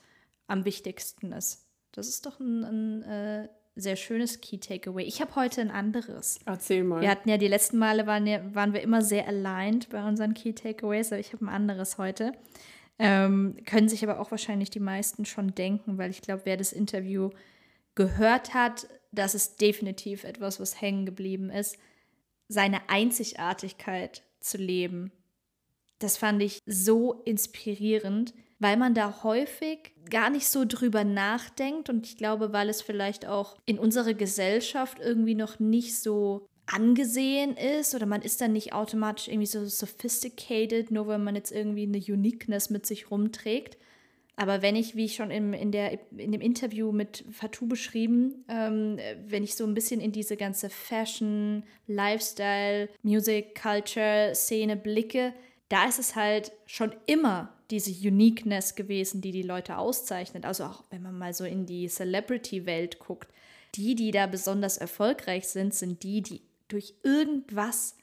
am 0.47 0.65
wichtigsten 0.65 1.31
ist. 1.31 1.65
Das 1.91 2.07
ist 2.07 2.25
doch 2.25 2.39
ein, 2.39 2.63
ein 2.63 3.03
äh, 3.03 3.49
sehr 3.75 3.95
schönes 3.95 4.41
Key 4.41 4.57
Takeaway. 4.57 5.03
Ich 5.03 5.21
habe 5.21 5.35
heute 5.35 5.61
ein 5.61 5.71
anderes. 5.71 6.39
Erzähl 6.45 6.83
mal. 6.83 7.01
Wir 7.01 7.09
hatten 7.09 7.29
ja 7.29 7.37
die 7.37 7.47
letzten 7.47 7.77
Male 7.77 8.07
waren, 8.07 8.25
ja, 8.25 8.41
waren 8.53 8.73
wir 8.73 8.81
immer 8.81 9.01
sehr 9.01 9.27
aligned 9.27 9.89
bei 9.89 10.05
unseren 10.05 10.33
Key 10.33 10.53
Takeaways, 10.53 11.11
aber 11.11 11.19
ich 11.19 11.33
habe 11.33 11.45
ein 11.45 11.49
anderes 11.49 11.97
heute. 11.97 12.33
Ähm, 12.97 13.57
können 13.65 13.89
sich 13.89 14.03
aber 14.03 14.19
auch 14.19 14.31
wahrscheinlich 14.31 14.69
die 14.69 14.79
meisten 14.79 15.25
schon 15.25 15.53
denken, 15.53 15.97
weil 15.97 16.09
ich 16.09 16.21
glaube, 16.21 16.43
wer 16.45 16.57
das 16.57 16.71
Interview 16.71 17.29
gehört 17.93 18.53
hat, 18.53 18.87
das 19.11 19.35
ist 19.35 19.61
definitiv 19.61 20.23
etwas, 20.23 20.59
was 20.59 20.81
hängen 20.81 21.05
geblieben 21.05 21.49
ist 21.49 21.77
seine 22.47 22.89
Einzigartigkeit 22.89 24.23
zu 24.39 24.57
leben. 24.57 25.11
Das 25.99 26.17
fand 26.17 26.41
ich 26.41 26.59
so 26.65 27.13
inspirierend, 27.23 28.33
weil 28.59 28.77
man 28.77 28.93
da 28.93 29.23
häufig 29.23 29.93
gar 30.09 30.29
nicht 30.29 30.47
so 30.47 30.65
drüber 30.65 31.03
nachdenkt 31.03 31.89
und 31.89 32.05
ich 32.05 32.17
glaube, 32.17 32.53
weil 32.53 32.69
es 32.69 32.81
vielleicht 32.81 33.25
auch 33.25 33.57
in 33.65 33.79
unserer 33.79 34.13
Gesellschaft 34.13 34.99
irgendwie 34.99 35.35
noch 35.35 35.59
nicht 35.59 35.99
so 36.01 36.47
angesehen 36.67 37.55
ist 37.57 37.93
oder 37.95 38.05
man 38.05 38.21
ist 38.21 38.41
dann 38.41 38.53
nicht 38.53 38.73
automatisch 38.73 39.27
irgendwie 39.27 39.45
so 39.45 39.65
sophisticated, 39.65 40.89
nur 40.91 41.07
wenn 41.07 41.23
man 41.23 41.35
jetzt 41.35 41.51
irgendwie 41.51 41.83
eine 41.83 41.97
Uniqueness 41.97 42.69
mit 42.69 42.85
sich 42.85 43.11
rumträgt. 43.11 43.77
Aber 44.37 44.61
wenn 44.61 44.75
ich, 44.75 44.95
wie 44.95 45.05
ich 45.05 45.15
schon 45.15 45.31
im, 45.31 45.53
in, 45.53 45.71
der, 45.71 45.97
in 46.17 46.31
dem 46.31 46.41
Interview 46.41 46.91
mit 46.91 47.23
Fatou 47.31 47.67
beschrieben, 47.67 48.43
ähm, 48.49 48.97
wenn 49.27 49.43
ich 49.43 49.55
so 49.55 49.65
ein 49.65 49.73
bisschen 49.73 50.01
in 50.01 50.11
diese 50.11 50.35
ganze 50.35 50.69
Fashion, 50.69 51.63
Lifestyle, 51.87 52.89
Music, 53.01 53.59
Culture 53.61 54.31
Szene 54.35 54.75
blicke, 54.75 55.33
da 55.69 55.87
ist 55.87 55.99
es 55.99 56.15
halt 56.15 56.51
schon 56.65 56.93
immer 57.05 57.53
diese 57.71 57.91
Uniqueness 57.91 58.75
gewesen, 58.75 59.21
die 59.21 59.31
die 59.31 59.41
Leute 59.41 59.77
auszeichnet. 59.77 60.45
Also 60.45 60.65
auch 60.65 60.83
wenn 60.89 61.01
man 61.01 61.17
mal 61.17 61.33
so 61.33 61.45
in 61.45 61.65
die 61.65 61.87
Celebrity-Welt 61.87 62.99
guckt. 62.99 63.31
Die, 63.75 63.95
die 63.95 64.11
da 64.11 64.27
besonders 64.27 64.77
erfolgreich 64.77 65.47
sind, 65.47 65.73
sind 65.73 66.03
die, 66.03 66.21
die 66.21 66.41
durch 66.67 66.95
irgendwas 67.03 67.95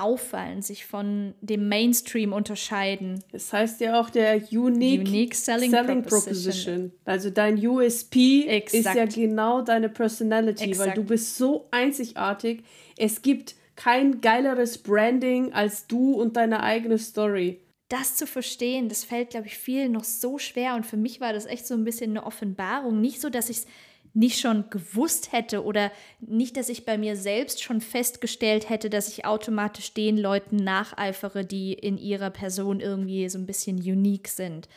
auffallen, 0.00 0.62
sich 0.62 0.86
von 0.86 1.34
dem 1.40 1.68
Mainstream 1.68 2.32
unterscheiden. 2.32 3.22
Das 3.32 3.52
heißt 3.52 3.80
ja 3.80 4.00
auch 4.00 4.10
der 4.10 4.36
Unique, 4.50 5.06
Unique 5.06 5.34
Selling, 5.34 5.70
Selling 5.70 6.02
Proposition. 6.02 6.32
Proposition. 6.32 6.92
Also 7.04 7.30
dein 7.30 7.64
USP 7.66 8.46
Exakt. 8.46 8.74
ist 8.74 8.94
ja 8.94 9.04
genau 9.04 9.62
deine 9.62 9.88
Personality, 9.88 10.70
Exakt. 10.70 10.88
weil 10.88 10.94
du 10.94 11.04
bist 11.04 11.36
so 11.36 11.66
einzigartig. 11.70 12.62
Es 12.96 13.22
gibt 13.22 13.54
kein 13.76 14.20
geileres 14.20 14.78
Branding 14.78 15.52
als 15.52 15.86
du 15.86 16.12
und 16.12 16.36
deine 16.36 16.62
eigene 16.62 16.98
Story. 16.98 17.60
Das 17.88 18.14
zu 18.14 18.26
verstehen, 18.26 18.88
das 18.88 19.02
fällt, 19.02 19.30
glaube 19.30 19.48
ich, 19.48 19.58
vielen 19.58 19.92
noch 19.92 20.04
so 20.04 20.38
schwer. 20.38 20.76
Und 20.76 20.86
für 20.86 20.96
mich 20.96 21.20
war 21.20 21.32
das 21.32 21.46
echt 21.46 21.66
so 21.66 21.74
ein 21.74 21.84
bisschen 21.84 22.10
eine 22.10 22.24
Offenbarung. 22.24 23.00
Nicht 23.00 23.20
so, 23.20 23.30
dass 23.30 23.48
ich 23.48 23.58
es 23.58 23.66
nicht 24.12 24.40
schon 24.40 24.70
gewusst 24.70 25.32
hätte 25.32 25.64
oder 25.64 25.90
nicht, 26.20 26.56
dass 26.56 26.68
ich 26.68 26.84
bei 26.84 26.98
mir 26.98 27.16
selbst 27.16 27.62
schon 27.62 27.80
festgestellt 27.80 28.68
hätte, 28.68 28.90
dass 28.90 29.08
ich 29.08 29.24
automatisch 29.24 29.94
den 29.94 30.18
Leuten 30.18 30.56
nacheifere, 30.56 31.44
die 31.44 31.72
in 31.72 31.96
ihrer 31.98 32.30
Person 32.30 32.80
irgendwie 32.80 33.28
so 33.28 33.38
ein 33.38 33.46
bisschen 33.46 33.78
unique 33.78 34.28
sind. 34.28 34.68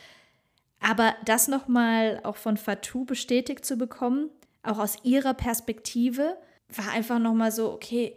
Aber 0.80 1.14
das 1.24 1.48
nochmal 1.48 2.20
auch 2.24 2.36
von 2.36 2.56
Fatou 2.56 3.04
bestätigt 3.04 3.64
zu 3.64 3.76
bekommen, 3.76 4.30
auch 4.62 4.78
aus 4.78 4.98
ihrer 5.02 5.34
Perspektive, 5.34 6.36
war 6.74 6.90
einfach 6.92 7.18
nochmal 7.18 7.52
so, 7.52 7.72
okay, 7.72 8.16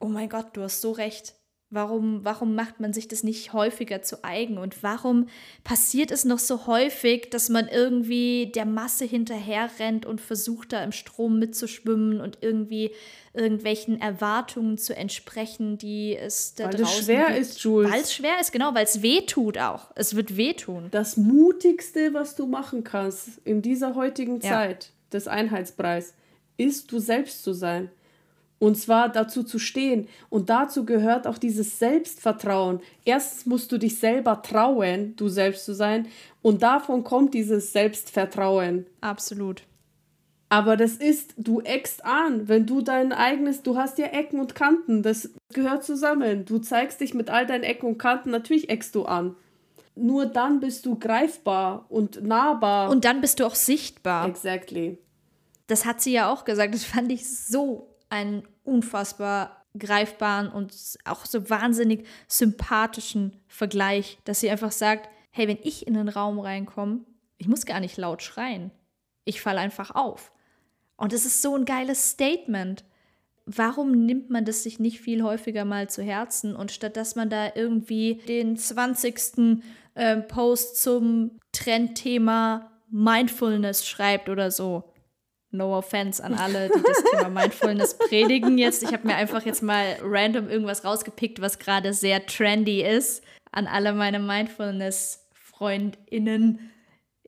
oh 0.00 0.06
mein 0.06 0.28
Gott, 0.28 0.56
du 0.56 0.62
hast 0.62 0.80
so 0.80 0.92
recht. 0.92 1.34
Warum, 1.74 2.24
warum 2.24 2.54
macht 2.54 2.78
man 2.78 2.92
sich 2.92 3.08
das 3.08 3.24
nicht 3.24 3.52
häufiger 3.52 4.00
zu 4.00 4.24
eigen? 4.24 4.58
Und 4.58 4.82
warum 4.82 5.26
passiert 5.64 6.10
es 6.10 6.24
noch 6.24 6.38
so 6.38 6.66
häufig, 6.66 7.30
dass 7.30 7.48
man 7.48 7.68
irgendwie 7.68 8.52
der 8.54 8.64
Masse 8.64 9.04
hinterherrennt 9.04 10.06
und 10.06 10.20
versucht, 10.20 10.72
da 10.72 10.84
im 10.84 10.92
Strom 10.92 11.38
mitzuschwimmen 11.38 12.20
und 12.20 12.38
irgendwie 12.40 12.92
irgendwelchen 13.32 14.00
Erwartungen 14.00 14.78
zu 14.78 14.96
entsprechen, 14.96 15.76
die 15.76 16.16
es 16.16 16.54
da 16.54 16.66
weil 16.66 16.74
draußen 16.74 16.98
es 17.00 17.04
schwer 17.04 17.26
gibt. 17.26 17.38
ist, 17.40 17.60
Jules. 17.60 17.90
Weil 17.90 18.00
es 18.00 18.14
schwer 18.14 18.40
ist, 18.40 18.52
genau, 18.52 18.74
weil 18.74 18.84
es 18.84 19.02
weh 19.02 19.22
tut 19.22 19.58
auch. 19.58 19.90
Es 19.96 20.14
wird 20.14 20.36
wehtun. 20.36 20.88
Das 20.92 21.16
Mutigste, 21.16 22.14
was 22.14 22.36
du 22.36 22.46
machen 22.46 22.84
kannst 22.84 23.40
in 23.44 23.60
dieser 23.60 23.96
heutigen 23.96 24.40
ja. 24.40 24.50
Zeit 24.50 24.90
des 25.12 25.26
Einheitspreis, 25.26 26.14
ist, 26.56 26.92
du 26.92 27.00
selbst 27.00 27.42
zu 27.42 27.52
sein. 27.52 27.90
Und 28.64 28.76
zwar 28.76 29.10
dazu 29.10 29.42
zu 29.42 29.58
stehen. 29.58 30.08
Und 30.30 30.48
dazu 30.48 30.86
gehört 30.86 31.26
auch 31.26 31.36
dieses 31.36 31.78
Selbstvertrauen. 31.78 32.80
Erstens 33.04 33.44
musst 33.44 33.70
du 33.70 33.76
dich 33.76 33.98
selber 33.98 34.40
trauen, 34.40 35.14
du 35.16 35.28
selbst 35.28 35.66
zu 35.66 35.74
sein. 35.74 36.08
Und 36.40 36.62
davon 36.62 37.04
kommt 37.04 37.34
dieses 37.34 37.74
Selbstvertrauen. 37.74 38.86
Absolut. 39.02 39.64
Aber 40.48 40.78
das 40.78 40.92
ist, 40.92 41.34
du 41.36 41.60
eckst 41.60 42.06
an, 42.06 42.48
wenn 42.48 42.64
du 42.64 42.80
dein 42.80 43.12
eigenes, 43.12 43.62
du 43.62 43.76
hast 43.76 43.98
ja 43.98 44.06
Ecken 44.06 44.40
und 44.40 44.54
Kanten, 44.54 45.02
das 45.02 45.28
gehört 45.52 45.84
zusammen. 45.84 46.46
Du 46.46 46.58
zeigst 46.58 47.02
dich 47.02 47.12
mit 47.12 47.28
all 47.28 47.44
deinen 47.44 47.64
Ecken 47.64 47.84
und 47.84 47.98
Kanten, 47.98 48.30
natürlich 48.30 48.70
eckst 48.70 48.94
du 48.94 49.04
an. 49.04 49.36
Nur 49.94 50.24
dann 50.24 50.60
bist 50.60 50.86
du 50.86 50.98
greifbar 50.98 51.84
und 51.90 52.22
nahbar. 52.22 52.88
Und 52.88 53.04
dann 53.04 53.20
bist 53.20 53.40
du 53.40 53.44
auch 53.44 53.56
sichtbar. 53.56 54.26
Exactly. 54.26 54.96
Das 55.66 55.84
hat 55.84 56.00
sie 56.00 56.12
ja 56.12 56.32
auch 56.32 56.46
gesagt, 56.46 56.72
das 56.72 56.84
fand 56.84 57.12
ich 57.12 57.28
so 57.28 57.90
einen 58.08 58.42
unfassbar 58.64 59.64
greifbaren 59.78 60.48
und 60.48 60.72
auch 61.04 61.26
so 61.26 61.50
wahnsinnig 61.50 62.06
sympathischen 62.28 63.36
Vergleich, 63.48 64.18
dass 64.24 64.40
sie 64.40 64.50
einfach 64.50 64.72
sagt, 64.72 65.08
hey, 65.30 65.48
wenn 65.48 65.58
ich 65.62 65.86
in 65.86 65.94
den 65.94 66.08
Raum 66.08 66.38
reinkomme, 66.38 67.00
ich 67.38 67.48
muss 67.48 67.66
gar 67.66 67.80
nicht 67.80 67.96
laut 67.96 68.22
schreien. 68.22 68.70
Ich 69.24 69.40
falle 69.40 69.60
einfach 69.60 69.94
auf. 69.94 70.32
Und 70.96 71.12
es 71.12 71.24
ist 71.24 71.42
so 71.42 71.56
ein 71.56 71.64
geiles 71.64 72.10
Statement. 72.10 72.84
Warum 73.46 74.06
nimmt 74.06 74.30
man 74.30 74.44
das 74.44 74.62
sich 74.62 74.78
nicht 74.78 75.00
viel 75.00 75.22
häufiger 75.22 75.64
mal 75.64 75.90
zu 75.90 76.02
Herzen 76.02 76.54
und 76.54 76.70
statt 76.70 76.96
dass 76.96 77.16
man 77.16 77.28
da 77.28 77.52
irgendwie 77.54 78.22
den 78.28 78.56
20. 78.56 79.60
Äh, 79.94 80.16
Post 80.22 80.82
zum 80.82 81.38
Trendthema 81.52 82.70
Mindfulness 82.90 83.86
schreibt 83.86 84.28
oder 84.28 84.50
so, 84.50 84.93
No 85.54 85.78
offense 85.78 86.22
an 86.22 86.34
alle, 86.34 86.68
die 86.68 86.82
das 86.82 87.02
Thema 87.04 87.28
Mindfulness 87.28 87.96
predigen 87.96 88.58
jetzt. 88.58 88.82
Ich 88.82 88.92
habe 88.92 89.06
mir 89.06 89.14
einfach 89.14 89.46
jetzt 89.46 89.62
mal 89.62 89.96
random 90.02 90.48
irgendwas 90.48 90.84
rausgepickt, 90.84 91.40
was 91.40 91.60
gerade 91.60 91.92
sehr 91.92 92.26
trendy 92.26 92.82
ist. 92.82 93.22
An 93.52 93.68
alle 93.68 93.92
meine 93.92 94.18
Mindfulness-FreundInnen. 94.18 96.72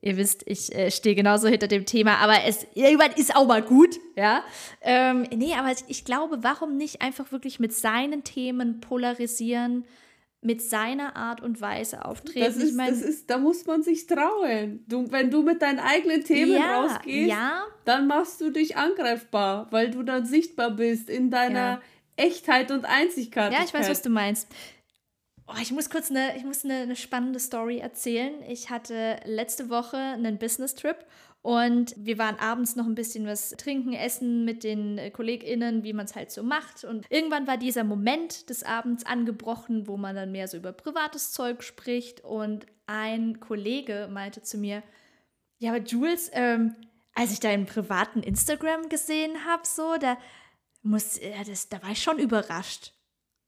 Ihr 0.01 0.17
wisst, 0.17 0.43
ich 0.45 0.75
äh, 0.75 0.91
stehe 0.91 1.15
genauso 1.15 1.47
hinter 1.47 1.67
dem 1.67 1.85
Thema, 1.85 2.17
aber 2.17 2.43
es 2.45 2.67
irgendwann 2.75 3.13
ist 3.13 3.33
auch 3.35 3.47
mal 3.47 3.61
gut, 3.61 3.95
ja. 4.15 4.43
Ähm, 4.81 5.25
nee, 5.33 5.53
aber 5.55 5.71
ich 5.87 6.03
glaube, 6.03 6.39
warum 6.41 6.75
nicht 6.75 7.01
einfach 7.01 7.31
wirklich 7.31 7.59
mit 7.59 7.73
seinen 7.73 8.25
Themen 8.25 8.81
polarisieren? 8.81 9.85
Mit 10.41 10.61
seiner 10.61 11.15
Art 11.15 11.41
und 11.41 11.61
Weise 11.61 12.05
auftreten. 12.05 12.45
Das 12.45 12.57
ist, 12.57 12.69
ich 12.69 12.75
mein, 12.75 12.89
das 12.89 13.01
ist, 13.01 13.29
da 13.29 13.37
muss 13.37 13.65
man 13.65 13.81
sich 13.81 14.05
trauen. 14.05 14.83
Du, 14.87 15.11
wenn 15.11 15.31
du 15.31 15.41
mit 15.41 15.61
deinen 15.61 15.79
eigenen 15.79 16.23
Themen 16.23 16.53
ja, 16.53 16.81
rausgehst, 16.81 17.29
ja. 17.29 17.63
dann 17.85 18.07
machst 18.07 18.39
du 18.41 18.51
dich 18.51 18.77
angreifbar, 18.77 19.67
weil 19.71 19.89
du 19.89 20.03
dann 20.03 20.25
sichtbar 20.25 20.71
bist 20.71 21.09
in 21.09 21.31
deiner 21.31 21.59
ja. 21.59 21.81
Echtheit 22.17 22.71
und 22.71 22.85
Einzigkeit. 22.85 23.51
Ja, 23.51 23.59
ich 23.63 23.73
weiß, 23.73 23.89
was 23.89 24.01
du 24.01 24.09
meinst. 24.09 24.47
Oh, 25.47 25.55
ich 25.61 25.71
muss 25.71 25.89
kurz 25.89 26.11
eine, 26.11 26.35
ich 26.35 26.43
muss 26.43 26.65
eine, 26.65 26.75
eine 26.81 26.95
spannende 26.95 27.39
Story 27.39 27.77
erzählen. 27.79 28.33
Ich 28.47 28.69
hatte 28.69 29.17
letzte 29.23 29.69
Woche 29.69 29.97
einen 29.97 30.37
Business-Trip 30.37 30.97
und 31.47 31.93
wir 31.95 32.17
waren 32.17 32.37
abends 32.39 32.75
noch 32.75 32.85
ein 32.85 32.93
bisschen 32.93 33.25
was 33.25 33.51
trinken, 33.51 33.93
essen 33.93 34.43
mit 34.43 34.65
den 34.65 34.97
äh, 34.97 35.11
KollegInnen, 35.11 35.81
wie 35.85 35.93
man 35.93 36.03
es 36.03 36.13
halt 36.13 36.29
so 36.29 36.43
macht. 36.43 36.83
Und 36.83 37.09
irgendwann 37.09 37.47
war 37.47 37.55
dieser 37.55 37.85
Moment 37.85 38.49
des 38.49 38.63
Abends 38.63 39.05
angebrochen, 39.05 39.87
wo 39.87 39.95
man 39.95 40.13
dann 40.13 40.33
mehr 40.33 40.49
so 40.49 40.57
über 40.57 40.73
privates 40.73 41.31
Zeug 41.31 41.63
spricht. 41.63 42.19
Und 42.19 42.65
ein 42.85 43.39
Kollege 43.39 44.09
meinte 44.11 44.41
zu 44.41 44.57
mir, 44.57 44.83
ja, 45.59 45.73
aber 45.73 45.81
Jules, 45.81 46.29
ähm, 46.33 46.75
als 47.13 47.31
ich 47.31 47.39
deinen 47.39 47.65
privaten 47.65 48.23
Instagram 48.23 48.89
gesehen 48.89 49.45
habe, 49.45 49.65
so, 49.65 49.95
da 49.95 50.17
muss, 50.81 51.17
ja, 51.17 51.45
das, 51.45 51.69
da 51.69 51.81
war 51.81 51.91
ich 51.91 52.03
schon 52.03 52.19
überrascht. 52.19 52.91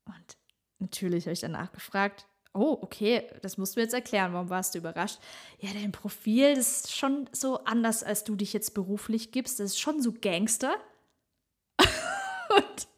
Und 0.06 0.38
natürlich 0.78 1.26
habe 1.26 1.34
ich 1.34 1.40
danach 1.40 1.70
gefragt, 1.70 2.26
Oh, 2.52 2.78
okay, 2.80 3.28
das 3.42 3.58
musst 3.58 3.76
du 3.76 3.80
jetzt 3.80 3.94
erklären. 3.94 4.32
Warum 4.32 4.50
warst 4.50 4.74
du 4.74 4.78
überrascht? 4.78 5.20
Ja, 5.60 5.70
dein 5.72 5.92
Profil, 5.92 6.56
das 6.56 6.80
ist 6.80 6.96
schon 6.96 7.28
so 7.32 7.62
anders, 7.64 8.02
als 8.02 8.24
du 8.24 8.34
dich 8.34 8.52
jetzt 8.52 8.74
beruflich 8.74 9.30
gibst. 9.30 9.60
Das 9.60 9.72
ist 9.72 9.80
schon 9.80 10.02
so 10.02 10.12
Gangster. 10.12 10.74
Und 11.78 12.88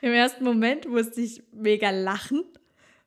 im 0.00 0.12
ersten 0.12 0.42
Moment 0.42 0.88
musste 0.88 1.20
ich 1.20 1.44
mega 1.52 1.90
lachen, 1.90 2.44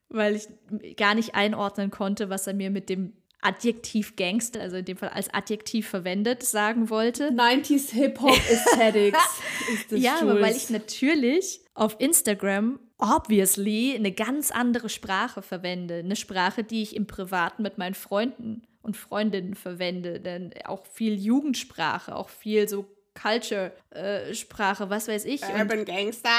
weil 0.08 0.36
ich 0.36 0.48
gar 0.96 1.14
nicht 1.14 1.36
einordnen 1.36 1.92
konnte, 1.92 2.30
was 2.30 2.48
er 2.48 2.54
mir 2.54 2.70
mit 2.70 2.88
dem 2.88 3.14
Adjektiv 3.42 4.16
Gangster, 4.16 4.62
also 4.62 4.78
in 4.78 4.86
dem 4.86 4.98
Fall 4.98 5.10
als 5.10 5.34
Adjektiv 5.34 5.90
verwendet, 5.90 6.44
sagen 6.44 6.90
wollte. 6.92 7.30
90s 7.30 7.92
Hip-Hop 7.92 8.30
Aesthetics 8.30 9.18
ist 9.74 9.92
das 9.92 10.00
Ja, 10.00 10.22
aber 10.22 10.40
weil 10.40 10.56
ich 10.56 10.70
natürlich 10.70 11.62
auf 11.74 11.96
Instagram 12.00 12.80
obviously 13.02 13.96
eine 13.96 14.12
ganz 14.12 14.52
andere 14.52 14.88
Sprache 14.88 15.42
verwende. 15.42 15.96
Eine 15.96 16.16
Sprache, 16.16 16.64
die 16.64 16.84
ich 16.84 16.96
im 16.96 17.08
Privaten 17.08 17.64
mit 17.64 17.78
meinen 17.78 17.96
Freunden 17.96 18.64
und 18.82 18.96
Freundinnen 18.96 19.56
verwende. 19.56 20.20
Denn 20.20 20.54
auch 20.66 20.86
viel 20.86 21.20
Jugendsprache, 21.20 22.16
auch 22.16 22.30
viel 22.30 22.70
so 22.70 22.86
Culture-Sprache, 23.14 24.84
äh, 24.84 24.90
was 24.90 25.08
weiß 25.08 25.26
ich. 25.26 25.42
Urban 25.44 25.80
und, 25.80 25.86
Gangster. 25.86 26.30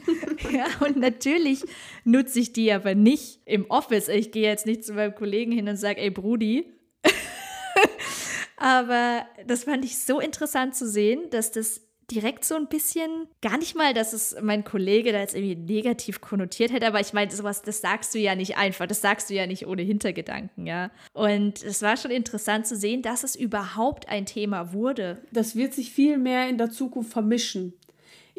ja, 0.50 0.66
und 0.80 0.96
natürlich 0.96 1.62
nutze 2.04 2.40
ich 2.40 2.52
die 2.52 2.72
aber 2.72 2.94
nicht 2.94 3.40
im 3.44 3.70
Office. 3.70 4.08
Ich 4.08 4.32
gehe 4.32 4.48
jetzt 4.48 4.66
nicht 4.66 4.84
zu 4.84 4.94
meinem 4.94 5.14
Kollegen 5.14 5.52
hin 5.52 5.68
und 5.68 5.76
sage, 5.76 6.00
ey 6.00 6.10
Brudi. 6.10 6.72
aber 8.56 9.26
das 9.46 9.64
fand 9.64 9.84
ich 9.84 9.98
so 9.98 10.18
interessant 10.18 10.74
zu 10.74 10.88
sehen, 10.88 11.30
dass 11.30 11.52
das 11.52 11.85
direkt 12.10 12.44
so 12.44 12.54
ein 12.54 12.68
bisschen, 12.68 13.26
gar 13.42 13.58
nicht 13.58 13.74
mal, 13.74 13.92
dass 13.92 14.12
es 14.12 14.36
mein 14.40 14.64
Kollege 14.64 15.12
da 15.12 15.18
jetzt 15.18 15.34
irgendwie 15.34 15.56
negativ 15.56 16.20
konnotiert 16.20 16.72
hätte, 16.72 16.86
aber 16.86 17.00
ich 17.00 17.12
meine, 17.12 17.30
sowas, 17.30 17.62
das 17.62 17.80
sagst 17.80 18.14
du 18.14 18.18
ja 18.18 18.34
nicht 18.34 18.56
einfach, 18.56 18.86
das 18.86 19.00
sagst 19.00 19.28
du 19.28 19.34
ja 19.34 19.46
nicht 19.46 19.66
ohne 19.66 19.82
Hintergedanken, 19.82 20.66
ja. 20.66 20.90
Und 21.12 21.62
es 21.62 21.82
war 21.82 21.96
schon 21.96 22.12
interessant 22.12 22.66
zu 22.66 22.76
sehen, 22.76 23.02
dass 23.02 23.24
es 23.24 23.34
überhaupt 23.34 24.08
ein 24.08 24.26
Thema 24.26 24.72
wurde. 24.72 25.20
Das 25.32 25.56
wird 25.56 25.74
sich 25.74 25.90
viel 25.90 26.18
mehr 26.18 26.48
in 26.48 26.58
der 26.58 26.70
Zukunft 26.70 27.12
vermischen. 27.12 27.74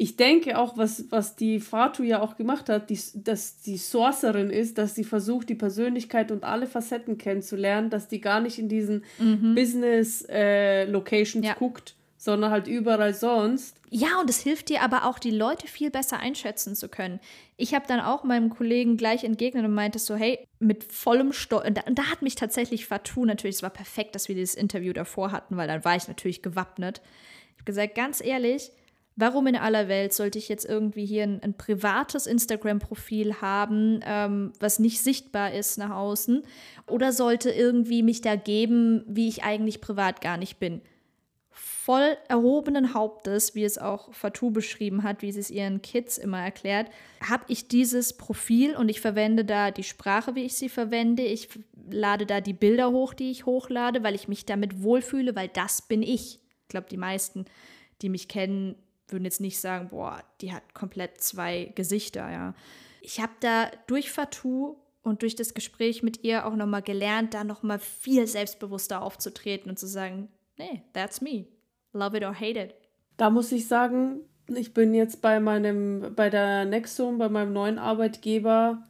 Ich 0.00 0.16
denke 0.16 0.56
auch, 0.56 0.78
was, 0.78 1.06
was 1.10 1.34
die 1.34 1.58
Fatu 1.58 2.04
ja 2.04 2.22
auch 2.22 2.36
gemacht 2.36 2.68
hat, 2.68 2.88
die, 2.88 3.00
dass 3.14 3.62
die 3.62 3.76
Sorcerin 3.76 4.48
ist, 4.48 4.78
dass 4.78 4.94
sie 4.94 5.02
versucht, 5.02 5.48
die 5.48 5.56
Persönlichkeit 5.56 6.30
und 6.30 6.44
alle 6.44 6.68
Facetten 6.68 7.18
kennenzulernen, 7.18 7.90
dass 7.90 8.06
die 8.06 8.20
gar 8.20 8.40
nicht 8.40 8.60
in 8.60 8.68
diesen 8.68 9.04
mhm. 9.18 9.56
Business-Locations 9.56 11.44
äh, 11.44 11.48
ja. 11.48 11.54
guckt, 11.54 11.96
sondern 12.18 12.50
halt 12.50 12.66
überall 12.66 13.14
sonst. 13.14 13.80
Ja, 13.90 14.20
und 14.20 14.28
es 14.28 14.40
hilft 14.40 14.68
dir 14.68 14.82
aber 14.82 15.06
auch, 15.06 15.20
die 15.20 15.30
Leute 15.30 15.68
viel 15.68 15.90
besser 15.90 16.18
einschätzen 16.18 16.74
zu 16.74 16.88
können. 16.88 17.20
Ich 17.56 17.74
habe 17.74 17.86
dann 17.86 18.00
auch 18.00 18.24
meinem 18.24 18.50
Kollegen 18.50 18.96
gleich 18.96 19.22
entgegnet 19.22 19.64
und 19.64 19.72
meinte 19.72 20.00
so, 20.00 20.16
hey, 20.16 20.44
mit 20.58 20.84
vollem 20.92 21.32
Stolz. 21.32 21.66
Und, 21.66 21.86
und 21.86 21.98
da, 21.98 22.10
hat 22.10 22.20
mich 22.20 22.34
tatsächlich 22.34 22.86
Fatou 22.86 23.24
natürlich, 23.24 23.56
es 23.56 23.62
war 23.62 23.70
perfekt, 23.70 24.16
dass 24.16 24.28
wir 24.28 24.34
dieses 24.34 24.56
Interview 24.56 24.92
davor 24.92 25.30
hatten, 25.30 25.56
weil 25.56 25.68
dann 25.68 25.84
war 25.84 25.94
ich 25.94 26.08
natürlich 26.08 26.42
gewappnet. 26.42 27.00
Ich 27.52 27.60
habe 27.60 27.64
gesagt, 27.64 27.94
ganz 27.94 28.20
ehrlich, 28.20 28.72
warum 29.14 29.46
in 29.46 29.56
aller 29.56 29.86
Welt 29.86 30.12
sollte 30.12 30.38
ich 30.38 30.48
jetzt 30.48 30.64
irgendwie 30.64 31.06
hier 31.06 31.22
ein, 31.22 31.40
ein 31.40 31.54
privates 31.54 32.26
Instagram-Profil 32.26 33.40
haben, 33.40 34.00
ähm, 34.04 34.52
was 34.58 34.80
nicht 34.80 35.00
sichtbar 35.00 35.52
ist 35.54 35.78
nach 35.78 35.90
außen? 35.90 36.42
Oder 36.88 37.12
sollte 37.12 37.50
irgendwie 37.50 38.02
mich 38.02 38.22
da 38.22 38.34
geben, 38.34 39.04
wie 39.06 39.28
ich 39.28 39.44
eigentlich 39.44 39.80
privat 39.80 40.20
gar 40.20 40.36
nicht 40.36 40.58
bin? 40.58 40.82
Voll 41.88 42.18
erhobenen 42.28 42.92
Hauptes, 42.92 43.54
wie 43.54 43.64
es 43.64 43.78
auch 43.78 44.12
Fatou 44.12 44.50
beschrieben 44.50 45.04
hat, 45.04 45.22
wie 45.22 45.32
sie 45.32 45.40
es 45.40 45.50
ihren 45.50 45.80
Kids 45.80 46.18
immer 46.18 46.38
erklärt, 46.38 46.90
habe 47.26 47.44
ich 47.48 47.66
dieses 47.66 48.12
Profil 48.12 48.76
und 48.76 48.90
ich 48.90 49.00
verwende 49.00 49.42
da 49.42 49.70
die 49.70 49.84
Sprache, 49.84 50.34
wie 50.34 50.44
ich 50.44 50.54
sie 50.54 50.68
verwende. 50.68 51.22
Ich 51.22 51.48
lade 51.90 52.26
da 52.26 52.42
die 52.42 52.52
Bilder 52.52 52.90
hoch, 52.90 53.14
die 53.14 53.30
ich 53.30 53.46
hochlade, 53.46 54.02
weil 54.02 54.14
ich 54.14 54.28
mich 54.28 54.44
damit 54.44 54.82
wohlfühle, 54.82 55.34
weil 55.34 55.48
das 55.48 55.80
bin 55.80 56.02
ich. 56.02 56.40
Ich 56.64 56.68
glaube, 56.68 56.88
die 56.90 56.98
meisten, 56.98 57.46
die 58.02 58.10
mich 58.10 58.28
kennen, 58.28 58.74
würden 59.08 59.24
jetzt 59.24 59.40
nicht 59.40 59.58
sagen, 59.58 59.88
boah, 59.88 60.22
die 60.42 60.52
hat 60.52 60.74
komplett 60.74 61.22
zwei 61.22 61.72
Gesichter, 61.74 62.30
ja. 62.30 62.54
Ich 63.00 63.18
habe 63.18 63.32
da 63.40 63.70
durch 63.86 64.10
Fatou 64.10 64.76
und 65.00 65.22
durch 65.22 65.36
das 65.36 65.54
Gespräch 65.54 66.02
mit 66.02 66.22
ihr 66.22 66.44
auch 66.44 66.54
nochmal 66.54 66.82
gelernt, 66.82 67.32
da 67.32 67.44
nochmal 67.44 67.78
viel 67.78 68.26
selbstbewusster 68.26 69.00
aufzutreten 69.00 69.70
und 69.70 69.78
zu 69.78 69.86
sagen, 69.86 70.28
nee, 70.58 70.82
that's 70.92 71.22
me. 71.22 71.46
Love 71.98 72.16
it 72.16 72.24
or 72.24 72.34
hate 72.34 72.58
it. 72.58 72.74
Da 73.16 73.30
muss 73.30 73.50
ich 73.52 73.66
sagen, 73.66 74.20
ich 74.46 74.72
bin 74.72 74.94
jetzt 74.94 75.20
bei 75.20 75.40
meinem, 75.40 76.14
bei 76.14 76.30
der 76.30 76.64
Nexum, 76.64 77.18
bei 77.18 77.28
meinem 77.28 77.52
neuen 77.52 77.78
Arbeitgeber. 77.78 78.84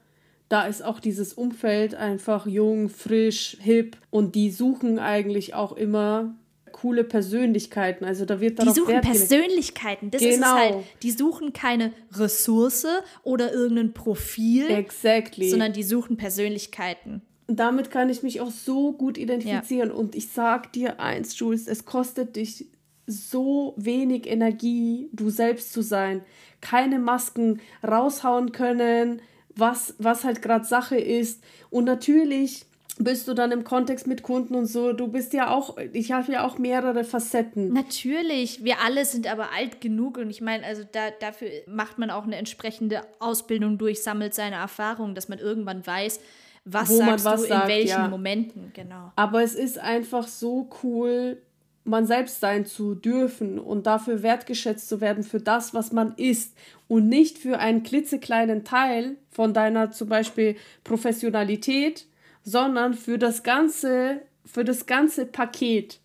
Da 0.49 0.66
ist 0.66 0.83
auch 0.83 1.01
dieses 1.01 1.35
Umfeld 1.35 1.94
einfach 1.94 2.47
jung, 2.47 2.88
frisch, 2.88 3.57
hip 3.61 3.97
und 4.11 4.35
die 4.35 4.51
suchen 4.51 4.99
eigentlich 4.99 5.55
auch 5.55 5.73
immer 5.73 6.35
coole 6.73 7.05
Persönlichkeiten. 7.05 8.05
Also 8.05 8.25
da 8.25 8.40
wird 8.40 8.59
darauf 8.59 8.73
Die 8.73 8.81
suchen 8.81 8.94
Wert 8.94 9.05
Persönlichkeiten. 9.05 10.11
Das 10.11 10.23
genau. 10.23 10.33
ist 10.33 10.42
es 10.42 10.47
halt. 10.47 10.77
Die 11.03 11.11
suchen 11.11 11.53
keine 11.53 11.92
Ressource 12.12 12.87
oder 13.25 13.53
irgendein 13.53 13.92
Profil. 13.92 14.71
Exactly. 14.71 15.51
Sondern 15.51 15.73
die 15.73 15.83
suchen 15.83 16.16
Persönlichkeiten. 16.16 17.23
Und 17.47 17.59
damit 17.59 17.90
kann 17.90 18.11
ich 18.11 18.23
mich 18.23 18.40
auch 18.40 18.51
so 18.51 18.92
gut 18.92 19.18
identifizieren. 19.18 19.88
Ja. 19.88 19.94
Und 19.94 20.14
ich 20.14 20.29
sag 20.29 20.73
dir 20.73 21.01
eins, 21.01 21.38
Jules, 21.38 21.66
es 21.66 21.85
kostet 21.85 22.37
dich 22.37 22.66
so 23.09 23.75
wenig 23.77 24.27
Energie, 24.27 25.09
du 25.12 25.31
selbst 25.31 25.73
zu 25.73 25.83
sein. 25.83 26.23
Keine 26.61 26.99
Masken 26.99 27.61
raushauen 27.87 28.53
können, 28.53 29.23
was, 29.57 29.94
was 29.99 30.25
halt 30.25 30.42
gerade 30.42 30.64
Sache 30.64 30.97
ist. 30.97 31.42
Und 31.71 31.85
natürlich 31.85 32.66
bist 32.99 33.29
du 33.29 33.35
dann 33.35 33.53
im 33.53 33.64
Kontext 33.64 34.07
mit 34.07 34.23
Kunden 34.23 34.55
und 34.55 34.66
so. 34.66 34.92
Du 34.92 35.09
bist 35.09 35.33
ja 35.33 35.51
auch, 35.51 35.77
ich 35.92 36.12
habe 36.12 36.33
ja 36.33 36.44
auch 36.44 36.59
mehrere 36.59 37.05
Facetten. 37.05 37.73
Natürlich, 37.73 38.64
wir 38.64 38.81
alle 38.85 39.05
sind 39.05 39.31
aber 39.31 39.53
alt 39.53 39.81
genug 39.81 40.18
und 40.18 40.31
ich 40.31 40.40
meine, 40.40 40.64
also 40.66 40.83
da, 40.90 41.11
dafür 41.21 41.49
macht 41.66 41.99
man 41.99 42.11
auch 42.11 42.25
eine 42.25 42.37
entsprechende 42.37 43.03
Ausbildung 43.21 43.79
durch, 43.79 44.03
sammelt 44.03 44.35
seine 44.35 44.57
Erfahrungen, 44.57 45.14
dass 45.14 45.29
man 45.29 45.38
irgendwann 45.38 45.87
weiß, 45.87 46.21
was 46.64 46.90
Wo 46.90 46.99
sagst 46.99 47.25
was 47.25 47.42
du 47.42 47.49
sagt, 47.49 47.62
in 47.64 47.68
welchen 47.68 47.88
ja. 47.88 48.09
Momenten, 48.09 48.73
genau. 48.75 49.12
Aber 49.16 49.42
es 49.42 49.55
ist 49.55 49.79
einfach 49.79 50.27
so 50.27 50.68
cool, 50.83 51.40
man 51.88 52.07
selbst 52.07 52.40
sein 52.40 52.66
zu 52.66 52.94
dürfen 52.94 53.59
und 53.59 53.87
dafür 53.87 54.22
wertgeschätzt 54.22 54.88
zu 54.88 55.01
werden 55.01 55.24
für 55.24 55.40
das, 55.40 55.74
was 55.74 55.92
man 55.92 56.14
ist 56.16 56.57
und 56.87 57.09
nicht 57.09 57.38
für 57.38 57.59
einen 57.59 57.83
klitzekleinen 57.83 58.64
Teil 58.64 59.16
von 59.31 59.55
deiner 59.55 59.90
zum 59.90 60.09
Beispiel 60.09 60.57
Professionalität, 60.85 62.07
sondern 62.42 62.94
für 62.94 63.18
das 63.18 63.42
ganze, 63.42 64.22
für 64.44 64.64
das 64.64 64.87
ganze 64.87 65.27
Paket. 65.27 66.01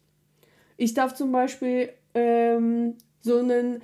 Ich 0.78 0.94
darf 0.94 1.14
zum 1.14 1.32
Beispiel 1.32 1.90
ähm, 2.14 2.96
so 3.22 3.38
einen 3.38 3.82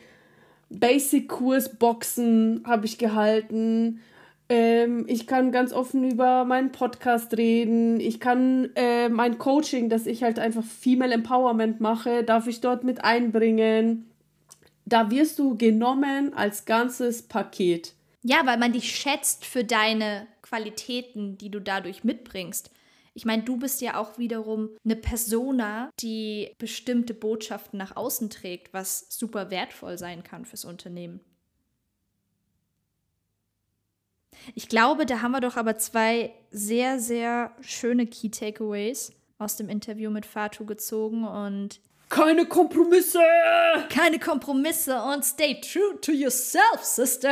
Basic-Kurs 0.70 1.78
Boxen 1.78 2.64
habe 2.66 2.86
ich 2.86 2.98
gehalten 2.98 4.02
ähm, 4.50 5.06
ich 5.08 5.28
kann 5.28 5.52
ganz 5.52 5.72
offen 5.72 6.10
über 6.10 6.44
meinen 6.44 6.72
Podcast 6.72 7.38
reden. 7.38 8.00
Ich 8.00 8.20
kann 8.20 8.72
äh, 8.76 9.08
mein 9.08 9.38
Coaching, 9.38 9.90
das 9.90 10.08
ich 10.08 10.24
halt 10.24 10.40
einfach 10.40 10.64
Female 10.64 11.14
Empowerment 11.14 11.80
mache, 11.80 12.24
darf 12.24 12.48
ich 12.48 12.60
dort 12.60 12.84
mit 12.84 13.04
einbringen. 13.04 14.10
Da 14.86 15.12
wirst 15.12 15.38
du 15.38 15.56
genommen 15.56 16.34
als 16.34 16.66
ganzes 16.66 17.22
Paket. 17.22 17.94
Ja, 18.24 18.42
weil 18.46 18.58
man 18.58 18.74
dich 18.74 18.92
schätzt 18.92 19.46
für 19.46 19.64
deine 19.64 20.28
Qualitäten, 20.42 21.38
die 21.38 21.52
du 21.52 21.62
dadurch 21.62 22.04
mitbringst. 22.04 22.72
Ich 23.14 23.26
meine, 23.26 23.44
du 23.44 23.58
bist 23.58 23.82
ja 23.82 23.98
auch 23.98 24.18
wiederum 24.18 24.70
eine 24.84 24.96
Persona, 24.96 25.90
die 26.00 26.56
bestimmte 26.58 27.14
Botschaften 27.14 27.78
nach 27.78 27.96
außen 27.96 28.30
trägt, 28.30 28.74
was 28.74 29.06
super 29.10 29.52
wertvoll 29.52 29.98
sein 29.98 30.24
kann 30.24 30.46
fürs 30.46 30.66
Unternehmen. 30.66 31.20
Ich 34.56 34.70
glaube, 34.70 35.06
da 35.06 35.22
haben 35.22 35.32
wir 35.32 35.42
doch 35.42 35.58
aber 35.58 35.78
zwei 35.78 36.34
sehr, 36.52 37.00
sehr 37.00 37.52
schöne 37.62 38.08
Key 38.08 38.30
Takeaways 38.30 39.14
aus 39.38 39.56
dem 39.56 39.70
Interview 39.70 40.10
mit 40.10 40.26
Fatu 40.26 40.66
gezogen 40.66 41.26
und 41.26 41.80
keine 42.10 42.48
Kompromisse! 42.48 43.20
Keine 43.90 44.18
Kompromisse 44.18 45.00
und 45.00 45.24
stay 45.24 45.62
true 45.62 46.02
to 46.02 46.12
yourself, 46.12 46.84
Sister! 46.84 47.30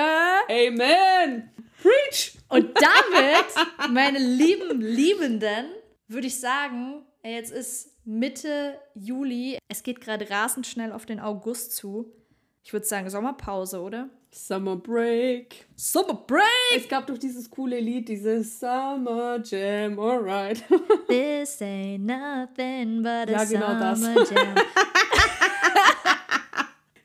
Amen! 0.47 1.49
Preach! 1.81 2.37
Und 2.49 2.69
damit, 2.75 3.91
meine 3.91 4.19
lieben 4.19 4.79
Liebenden, 4.79 5.65
würde 6.07 6.27
ich 6.27 6.39
sagen, 6.39 7.03
jetzt 7.23 7.51
ist 7.51 7.89
Mitte 8.05 8.79
Juli. 8.93 9.57
Es 9.67 9.81
geht 9.81 9.99
gerade 9.99 10.29
rasend 10.29 10.67
schnell 10.67 10.91
auf 10.91 11.07
den 11.07 11.19
August 11.19 11.75
zu. 11.75 12.13
Ich 12.63 12.71
würde 12.71 12.85
sagen, 12.85 13.09
Sommerpause, 13.09 13.81
oder? 13.81 14.09
Summer 14.31 14.75
Break. 14.75 15.65
Summer 15.75 16.13
Break! 16.13 16.43
Es 16.75 16.87
gab 16.87 17.07
doch 17.07 17.17
dieses 17.17 17.49
coole 17.49 17.79
Lied, 17.79 18.07
dieses 18.09 18.59
Summer 18.59 19.39
Jam, 19.43 19.99
alright. 19.99 20.63
This 21.07 21.61
ain't 21.61 22.05
nothing 22.05 23.01
but 23.01 23.29
a 23.29 23.31
ja, 23.31 23.43
genau 23.45 23.95
Summer 23.95 24.15
das. 24.15 24.29
Jam. 24.29 24.55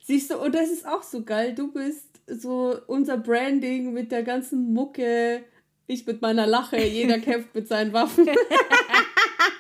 Siehst 0.03 0.31
du, 0.31 0.39
und 0.39 0.55
das 0.55 0.71
ist 0.71 0.87
auch 0.87 1.03
so 1.03 1.23
geil. 1.23 1.55
Du 1.55 1.73
bist 1.73 2.21
so 2.27 2.77
unser 2.87 3.17
Branding 3.17 3.93
mit 3.93 4.13
der 4.13 4.23
ganzen 4.23 4.73
Mucke. 4.73 5.45
Ich 5.87 6.07
mit 6.07 6.23
meiner 6.23 6.47
Lache, 6.47 6.79
jeder 6.79 7.19
kämpft 7.21 7.55
mit 7.55 7.69
seinen 7.69 7.93
Waffen. 7.93 8.29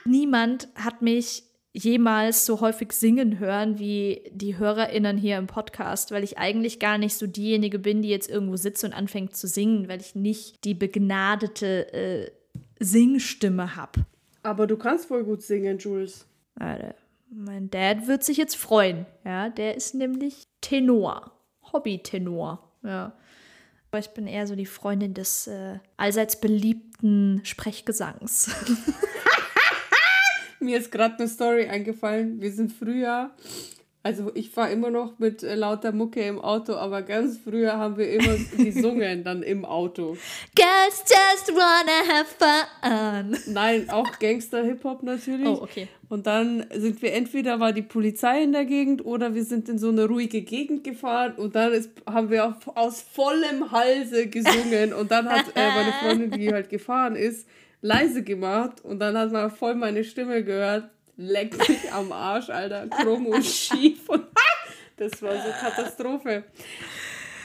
Niemand 0.05 0.68
hat 0.75 1.01
mich 1.03 1.44
jemals 1.72 2.44
so 2.44 2.61
häufig 2.61 2.92
singen 2.92 3.38
hören 3.38 3.78
wie 3.78 4.22
die 4.30 4.58
HörerInnen 4.58 5.16
hier 5.16 5.38
im 5.38 5.46
Podcast, 5.46 6.11
weil 6.11 6.22
ich 6.22 6.38
eigentlich 6.38 6.78
gar 6.78 6.98
nicht 6.98 7.14
so 7.14 7.26
diejenige 7.26 7.78
bin, 7.78 8.02
die 8.02 8.11
jetzt 8.11 8.28
irgendwo 8.28 8.56
sitzt 8.56 8.85
und 8.85 8.92
anfängt 8.92 9.35
zu 9.37 9.46
singen, 9.46 9.88
weil 9.88 10.00
ich 10.00 10.14
nicht 10.14 10.64
die 10.64 10.74
begnadete 10.74 11.92
äh, 11.92 12.30
Singstimme 12.78 13.76
habe. 13.76 14.04
Aber 14.42 14.66
du 14.66 14.76
kannst 14.76 15.06
voll 15.06 15.24
gut 15.24 15.42
singen, 15.42 15.78
Jules. 15.78 16.26
Alter, 16.56 16.94
mein 17.30 17.70
Dad 17.70 18.06
wird 18.06 18.24
sich 18.24 18.37
jetzt 18.37 18.56
freuen. 18.56 19.06
Ja, 19.24 19.48
der 19.48 19.76
ist 19.76 19.94
nämlich 19.94 20.48
Tenor. 20.61 21.32
Hobby-Tenor. 21.72 22.70
Ja. 22.82 23.16
Aber 23.90 23.98
ich 23.98 24.11
bin 24.11 24.26
eher 24.26 24.46
so 24.46 24.56
die 24.56 24.66
Freundin 24.66 25.14
des 25.14 25.46
äh, 25.46 25.78
allseits 25.96 26.40
beliebten 26.40 27.40
Sprechgesangs. 27.44 28.50
Mir 30.62 30.79
ist 30.79 30.92
gerade 30.92 31.18
eine 31.18 31.29
Story 31.29 31.66
eingefallen. 31.66 32.40
Wir 32.40 32.53
sind 32.53 32.72
früher 32.72 33.33
Also 34.04 34.32
ich 34.34 34.50
fahre 34.50 34.72
immer 34.72 34.90
noch 34.90 35.20
mit 35.20 35.44
äh, 35.44 35.54
lauter 35.54 35.92
Mucke 35.92 36.22
im 36.22 36.40
Auto, 36.40 36.74
aber 36.74 37.02
ganz 37.02 37.38
früher 37.38 37.78
haben 37.78 37.96
wir 37.96 38.10
immer 38.10 38.34
gesungen 38.56 39.22
dann 39.22 39.44
im 39.44 39.64
Auto. 39.64 40.16
Girls 40.56 41.04
just 41.08 41.54
wanna 41.54 42.02
have 42.08 42.34
fun. 42.36 43.54
Nein, 43.54 43.88
auch 43.90 44.18
Gangster-Hip-Hop 44.18 45.04
natürlich. 45.04 45.46
Oh, 45.46 45.62
okay. 45.62 45.86
Und 46.08 46.26
dann 46.26 46.66
sind 46.74 47.00
wir 47.00 47.12
entweder 47.12 47.60
war 47.60 47.72
die 47.72 47.82
Polizei 47.82 48.42
in 48.42 48.52
der 48.52 48.64
Gegend 48.64 49.04
oder 49.04 49.36
wir 49.36 49.44
sind 49.44 49.68
in 49.68 49.78
so 49.78 49.90
eine 49.90 50.06
ruhige 50.06 50.42
Gegend 50.42 50.82
gefahren 50.82 51.34
und 51.36 51.54
dann 51.54 51.72
ist, 51.72 51.90
haben 52.04 52.28
wir 52.28 52.46
auf, 52.46 52.76
aus 52.76 53.02
vollem 53.02 53.70
Halse 53.70 54.26
gesungen 54.26 54.92
und 54.94 55.12
dann 55.12 55.28
hat 55.28 55.46
äh, 55.54 55.68
meine 55.68 55.92
Freundin, 56.02 56.30
die 56.32 56.52
halt 56.52 56.70
gefahren 56.70 57.14
ist, 57.14 57.46
leise 57.82 58.24
gemacht 58.24 58.84
und 58.84 58.98
dann 58.98 59.16
hat 59.16 59.30
man 59.30 59.50
voll 59.50 59.76
meine 59.76 60.02
Stimme 60.02 60.42
gehört. 60.42 60.90
Leck 61.16 61.57
mich 61.68 61.92
am 61.92 62.11
Arsch, 62.12 62.48
Alter. 62.51 62.87
Krumm 62.88 63.27
und 63.27 63.44
schief. 63.44 64.09
Und 64.09 64.27
das 64.96 65.20
war 65.22 65.35
so 65.37 65.51
Katastrophe. 65.61 66.44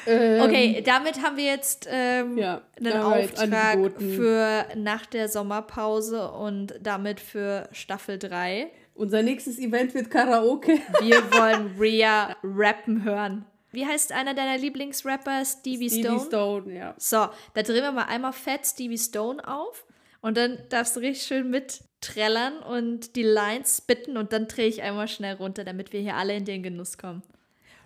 Ähm, 0.06 0.42
Okay, 0.42 0.82
damit 0.86 1.22
haben 1.22 1.36
wir 1.36 1.44
jetzt 1.46 1.88
ähm, 1.92 2.38
Ja, 2.38 2.62
einen 2.80 2.94
Auftrag 2.94 3.76
angeboten. 3.76 4.16
für 4.16 4.66
nach 4.76 5.06
der 5.06 5.28
Sommerpause 5.28 6.32
und 6.32 6.76
damit 6.82 7.20
für 7.20 7.68
Staffel 7.74 8.18
3. 8.18 8.72
Unser 8.96 9.22
nächstes 9.22 9.60
Event 9.60 9.94
wird 9.94 10.10
Karaoke. 10.10 10.80
Wir 11.02 11.18
wollen 11.34 11.76
Rhea 11.78 12.36
rappen 12.42 13.04
hören. 13.04 13.46
Wie 13.72 13.86
heißt 13.86 14.14
einer 14.14 14.34
deiner 14.34 14.58
Lieblingsrapper? 14.58 15.44
Stevie, 15.46 15.90
Stevie 15.90 16.04
Stone? 16.04 16.26
Stone, 16.26 16.74
ja. 16.74 16.96
So, 16.98 17.28
da 17.54 17.62
drehen 17.64 17.84
wir 17.84 17.92
mal 17.92 18.06
einmal 18.06 18.32
fett 18.34 18.66
Stevie 18.66 18.98
Stone 18.98 19.46
auf 19.46 19.86
und 20.22 20.38
dann 20.38 20.58
darfst 20.70 20.96
du 20.96 21.00
richtig 21.00 21.26
schön 21.28 21.50
mitträllern 21.50 22.60
und 22.60 23.16
die 23.16 23.24
Lines 23.24 23.78
spitten 23.78 24.18
und 24.18 24.34
dann 24.34 24.48
drehe 24.48 24.68
ich 24.68 24.82
einmal 24.82 25.08
schnell 25.08 25.36
runter, 25.36 25.64
damit 25.64 25.94
wir 25.94 26.02
hier 26.02 26.16
alle 26.16 26.36
in 26.36 26.46
den 26.46 26.64
Genuss 26.64 26.98
kommen. 26.98 27.24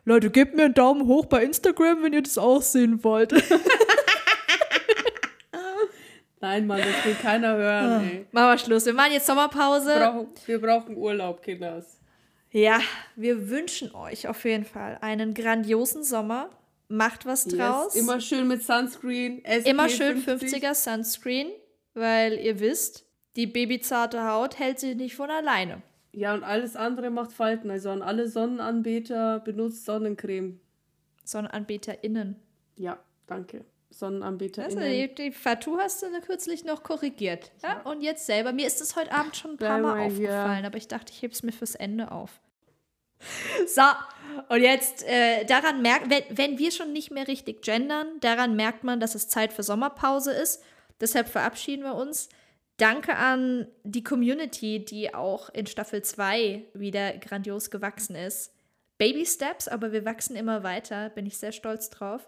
Leute, 0.04 0.32
gebt 0.32 0.56
mir 0.56 0.66
einen 0.66 0.74
Daumen 0.74 1.08
hoch 1.08 1.26
bei 1.26 1.44
Instagram, 1.44 2.02
wenn 2.04 2.14
ihr 2.14 2.24
das 2.24 2.38
auch 2.38 2.62
sehen 2.62 3.04
wollt. 3.04 3.34
Nein, 6.42 6.66
Mann, 6.66 6.80
das 6.80 7.06
will 7.06 7.14
keiner 7.22 7.56
hören, 7.56 8.10
ey. 8.10 8.26
Machen 8.32 8.48
wir 8.48 8.58
Schluss. 8.58 8.86
Wir 8.88 8.94
machen 8.94 9.12
jetzt 9.12 9.28
Sommerpause. 9.28 9.90
Wir 9.90 10.00
brauchen, 10.00 10.28
wir 10.48 10.62
brauchen 10.62 10.98
Urlaub, 10.98 11.44
Kinders. 11.44 12.00
Ja, 12.50 12.82
wir 13.16 13.50
wünschen 13.50 13.94
euch 13.94 14.28
auf 14.28 14.44
jeden 14.44 14.66
Fall 14.66 14.98
einen 15.02 15.36
grandiosen 15.36 16.04
Sommer. 16.04 16.50
Macht 16.88 17.26
was 17.28 17.46
draus. 17.46 17.94
Yes. 17.94 18.04
Immer 18.04 18.20
schön 18.20 18.48
mit 18.48 18.64
Sunscreen. 18.64 19.46
SPF 19.46 19.66
Immer 19.68 19.88
schön 19.88 20.18
50. 20.18 20.62
50er 20.62 20.74
Sunscreen, 20.74 21.48
weil 21.94 22.40
ihr 22.40 22.60
wisst, 22.60 23.06
die 23.36 23.48
babyzarte 23.48 24.28
Haut 24.28 24.60
hält 24.60 24.80
sich 24.80 24.96
nicht 24.96 25.16
von 25.16 25.30
alleine. 25.30 25.82
Ja, 26.14 26.34
und 26.34 26.44
alles 26.44 26.76
andere 26.76 27.10
macht 27.10 27.32
Falten. 27.32 27.70
Also 27.70 27.90
an 27.90 28.02
alle 28.02 28.28
Sonnenanbeter 28.28 29.40
benutzt 29.40 29.86
Sonnencreme. 29.86 30.60
SonnenanbeterInnen. 31.24 32.36
Ja, 32.76 33.00
danke. 33.28 33.64
Sonnenanbeter. 33.90 34.64
Also 34.64 34.80
die, 34.80 35.14
die 35.14 35.32
Fatou 35.32 35.78
hast 35.78 36.02
du 36.02 36.08
kürzlich 36.22 36.64
noch 36.64 36.84
korrigiert. 36.84 37.52
Ja? 37.64 37.82
Und 37.82 38.02
jetzt 38.02 38.26
selber. 38.26 38.54
Mir 38.54 38.68
ist 38.68 38.82
es 38.82 38.96
heute 38.96 39.12
Abend 39.12 39.36
schon 39.36 39.52
ein 39.52 39.58
paar 39.58 39.80
Mal 39.80 40.08
aufgefallen, 40.08 40.66
aber 40.66 40.78
ich 40.78 40.88
dachte, 40.88 41.12
ich 41.14 41.22
hebe 41.22 41.34
es 41.34 41.44
mir 41.44 41.52
fürs 41.52 41.76
Ende 41.76 42.12
auf. 42.12 42.42
So, 43.68 43.84
und 44.50 44.62
jetzt 44.62 45.04
äh, 45.08 45.46
daran 45.46 45.84
merkt, 45.84 46.10
wenn, 46.10 46.24
wenn 46.36 46.58
wir 46.58 46.72
schon 46.72 46.92
nicht 46.92 47.12
mehr 47.12 47.28
richtig 47.28 47.62
gendern, 47.62 48.08
daran 48.20 48.56
merkt 48.56 48.84
man, 48.84 49.00
dass 49.00 49.14
es 49.14 49.28
Zeit 49.28 49.54
für 49.54 49.62
Sommerpause 49.62 50.32
ist. 50.32 50.64
Deshalb 51.02 51.28
verabschieden 51.28 51.84
wir 51.84 51.96
uns. 51.96 52.30
Danke 52.78 53.16
an 53.16 53.68
die 53.84 54.04
Community, 54.04 54.84
die 54.84 55.14
auch 55.14 55.50
in 55.50 55.68
Staffel 55.68 56.02
2 56.02 56.66
wieder 56.74 57.18
grandios 57.18 57.70
gewachsen 57.70 58.16
ist. 58.16 58.54
Baby 58.98 59.26
Steps, 59.26 59.68
aber 59.68 59.92
wir 59.92 60.06
wachsen 60.06 60.36
immer 60.36 60.64
weiter, 60.64 61.10
bin 61.10 61.26
ich 61.26 61.38
sehr 61.38 61.52
stolz 61.52 61.90
drauf. 61.90 62.28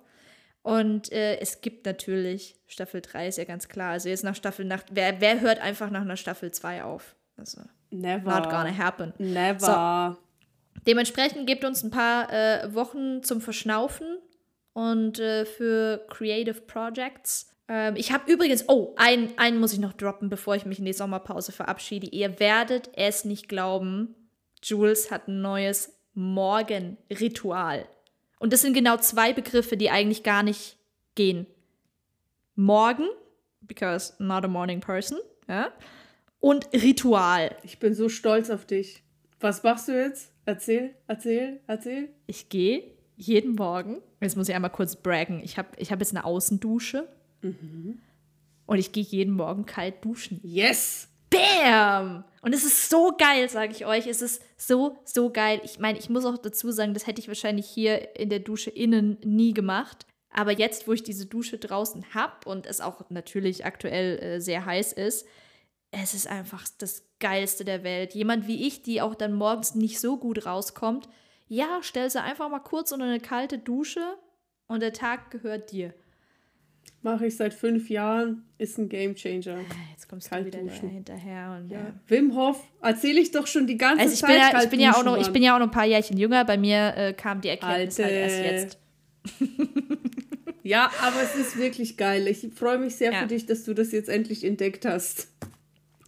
Und 0.64 1.12
äh, 1.12 1.38
es 1.40 1.62
gibt 1.62 1.86
natürlich, 1.86 2.56
Staffel 2.68 3.02
3 3.02 3.28
ist 3.28 3.38
ja 3.38 3.44
ganz 3.44 3.68
klar. 3.68 3.92
Also 3.92 4.10
jetzt 4.10 4.24
nach 4.24 4.36
Staffel, 4.36 4.66
nach, 4.66 4.84
wer, 4.92 5.20
wer 5.22 5.42
hört 5.42 5.60
einfach 5.60 5.90
nach 5.90 6.02
einer 6.02 6.18
Staffel 6.18 6.52
2 6.52 6.84
auf? 6.84 7.16
Also, 7.38 7.62
Never. 7.92 8.40
not 8.40 8.50
gonna 8.50 8.76
happen. 8.76 9.14
Never. 9.18 10.18
Dementsprechend 10.88 11.48
gebt 11.48 11.66
uns 11.66 11.84
ein 11.84 11.92
paar 11.92 12.32
äh, 12.32 12.74
Wochen 12.74 13.24
zum 13.24 13.42
Verschnaufen 13.42 14.18
und 14.74 15.20
äh, 15.20 15.46
für 15.46 16.06
Creative 16.10 16.62
Projects. 16.62 17.53
Ähm, 17.68 17.96
ich 17.96 18.12
habe 18.12 18.32
übrigens, 18.32 18.68
oh, 18.68 18.94
einen, 18.98 19.38
einen 19.38 19.60
muss 19.60 19.74
ich 19.74 19.80
noch 19.80 19.94
droppen, 19.94 20.30
bevor 20.30 20.56
ich 20.56 20.66
mich 20.66 20.80
in 20.80 20.86
die 20.86 20.94
Sommerpause 20.94 21.52
verabschiede. 21.52 22.08
Ihr 22.08 22.40
werdet 22.40 22.90
es 22.96 23.26
nicht 23.26 23.48
glauben, 23.50 24.16
Jules 24.62 25.12
hat 25.12 25.28
ein 25.28 25.42
neues 25.42 25.94
Morgenritual. 26.14 27.88
Und 28.40 28.54
das 28.54 28.62
sind 28.62 28.74
genau 28.74 28.98
zwei 28.98 29.34
Begriffe, 29.34 29.78
die 29.78 29.90
eigentlich 29.90 30.24
gar 30.24 30.44
nicht 30.44 30.78
gehen. 31.16 31.48
Morgen, 32.56 33.08
because 33.62 34.14
not 34.20 34.44
a 34.44 34.48
morning 34.48 34.80
person, 34.80 35.18
ja, 35.48 35.72
und 36.40 36.68
Ritual. 36.74 37.56
Ich 37.64 37.80
bin 37.80 37.94
so 37.94 38.10
stolz 38.10 38.50
auf 38.50 38.66
dich. 38.66 39.02
Was 39.40 39.64
machst 39.64 39.88
du 39.88 39.94
jetzt? 39.94 40.34
Erzähl, 40.46 40.94
erzähl, 41.08 41.62
erzähl. 41.68 42.10
Ich 42.28 42.50
gehe 42.50 42.84
jeden 43.16 43.56
Morgen, 43.56 44.02
jetzt 44.22 44.36
muss 44.36 44.50
ich 44.50 44.56
einmal 44.56 44.72
kurz 44.72 44.98
braggen, 44.98 45.42
ich 45.44 45.58
habe 45.58 45.70
ich 45.78 45.92
hab 45.92 46.00
jetzt 46.00 46.12
eine 46.12 46.26
Außendusche 46.26 47.08
und 48.66 48.78
ich 48.78 48.92
gehe 48.92 49.04
jeden 49.04 49.34
Morgen 49.34 49.66
kalt 49.66 50.04
duschen. 50.04 50.40
Yes! 50.44 51.10
Bam! 51.30 52.24
Und 52.42 52.54
es 52.54 52.64
ist 52.64 52.90
so 52.90 53.14
geil, 53.18 53.50
sage 53.50 53.72
ich 53.72 53.86
euch. 53.86 54.06
Es 54.08 54.22
ist 54.22 54.44
so, 54.58 55.00
so 55.06 55.32
geil. 55.32 55.62
Ich 55.64 55.80
meine, 55.80 55.98
ich 55.98 56.10
muss 56.10 56.26
auch 56.26 56.38
dazu 56.38 56.72
sagen, 56.72 56.94
das 56.94 57.08
hätte 57.08 57.22
ich 57.22 57.28
wahrscheinlich 57.28 57.68
hier 57.68 58.16
in 58.16 58.30
der 58.30 58.40
Dusche 58.40 58.70
innen 58.70 59.18
nie 59.24 59.54
gemacht. 59.54 60.06
Aber 60.30 60.52
jetzt, 60.52 60.88
wo 60.88 60.94
ich 60.94 61.04
diese 61.04 61.26
Dusche 61.26 61.58
draußen 61.58 62.14
habe 62.14 62.50
und 62.50 62.66
es 62.66 62.82
auch 62.82 63.10
natürlich 63.10 63.66
aktuell 63.66 64.20
äh, 64.20 64.42
sehr 64.42 64.66
heiß 64.66 64.94
ist, 64.94 65.28
es 65.92 66.14
ist 66.16 66.28
einfach 66.28 66.68
das 66.80 67.04
Geilste 67.20 67.66
der 67.66 67.84
Welt. 67.84 68.16
Jemand 68.16 68.48
wie 68.48 68.68
ich, 68.68 68.82
die 68.82 69.02
auch 69.02 69.14
dann 69.14 69.34
morgens 69.34 69.76
nicht 69.76 70.00
so 70.00 70.18
gut 70.18 70.46
rauskommt, 70.46 71.08
ja, 71.48 71.80
stell 71.82 72.10
sie 72.10 72.22
einfach 72.22 72.50
mal 72.50 72.60
kurz 72.60 72.92
unter 72.92 73.06
eine 73.06 73.20
kalte 73.20 73.60
Dusche 73.60 74.18
und 74.68 74.82
der 74.82 74.94
Tag 74.94 75.30
gehört 75.30 75.72
dir. 75.72 75.94
Mache 77.04 77.26
ich 77.28 77.36
seit 77.36 77.54
fünf 77.54 77.90
Jahren, 77.90 78.44
ist 78.58 78.78
ein 78.78 78.88
Gamechanger. 78.90 79.58
Jetzt 79.92 80.08
kommst 80.08 80.32
du 80.34 80.46
wieder 80.46 80.60
hinterher. 80.60 81.60
Und, 81.60 81.70
ja. 81.70 81.80
Ja. 81.80 81.94
Wim 82.08 82.34
Hof, 82.34 82.64
erzähle 82.82 83.20
ich 83.20 83.32
doch 83.32 83.46
schon 83.46 83.68
die 83.68 83.78
ganze 83.78 84.02
Also 84.04 84.14
ich 84.14 84.20
Zeit. 84.22 84.30
bin, 84.30 84.38
ja, 84.40 84.64
ich, 84.64 84.70
bin 84.70 84.80
ja 84.80 84.94
auch 84.96 85.04
noch, 85.04 85.18
ich 85.18 85.30
bin 85.30 85.44
ja 85.44 85.54
auch 85.56 85.60
noch 85.60 85.68
ein 85.68 85.72
paar 85.72 85.86
Jährchen 85.86 86.18
jünger. 86.18 86.46
Bei 86.46 86.58
mir 86.58 86.94
äh, 86.96 87.14
kam 87.14 87.42
die 87.42 87.50
Erkenntnis 87.50 88.00
halt 88.00 88.12
erst 88.12 88.36
Alte. 88.38 88.56
jetzt. 88.56 88.78
Ja, 90.64 90.90
aber 91.02 91.22
es 91.24 91.36
ist 91.36 91.58
wirklich 91.58 91.98
geil. 91.98 92.26
Ich 92.28 92.48
freue 92.56 92.78
mich 92.78 92.96
sehr 92.96 93.12
Ja. 93.12 93.20
für 93.22 93.28
dich, 93.28 93.46
dass 93.46 93.66
du 93.66 93.74
das 93.74 93.92
jetzt 93.92 94.08
endlich 94.08 94.46
entdeckt 94.46 94.86
hast. 94.86 95.28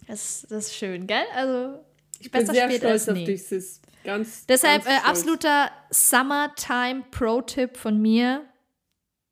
Das, 0.06 0.46
das 0.48 0.68
ist 0.68 0.74
schön, 0.76 1.06
gell? 1.06 1.24
Also 1.34 1.78
Ich 2.20 2.30
bin 2.30 2.46
sehr 2.46 2.70
stolz 2.70 3.06
auf 3.08 3.16
nie. 3.16 3.24
dich, 3.26 3.42
Sis. 3.44 3.82
Ganz, 4.02 4.46
Deshalb 4.46 4.84
ganz 4.84 4.96
äh, 5.04 5.06
absoluter 5.10 5.70
Summertime 5.90 7.02
Pro-Tipp 7.10 7.76
von 7.76 8.00
mir. 8.00 8.44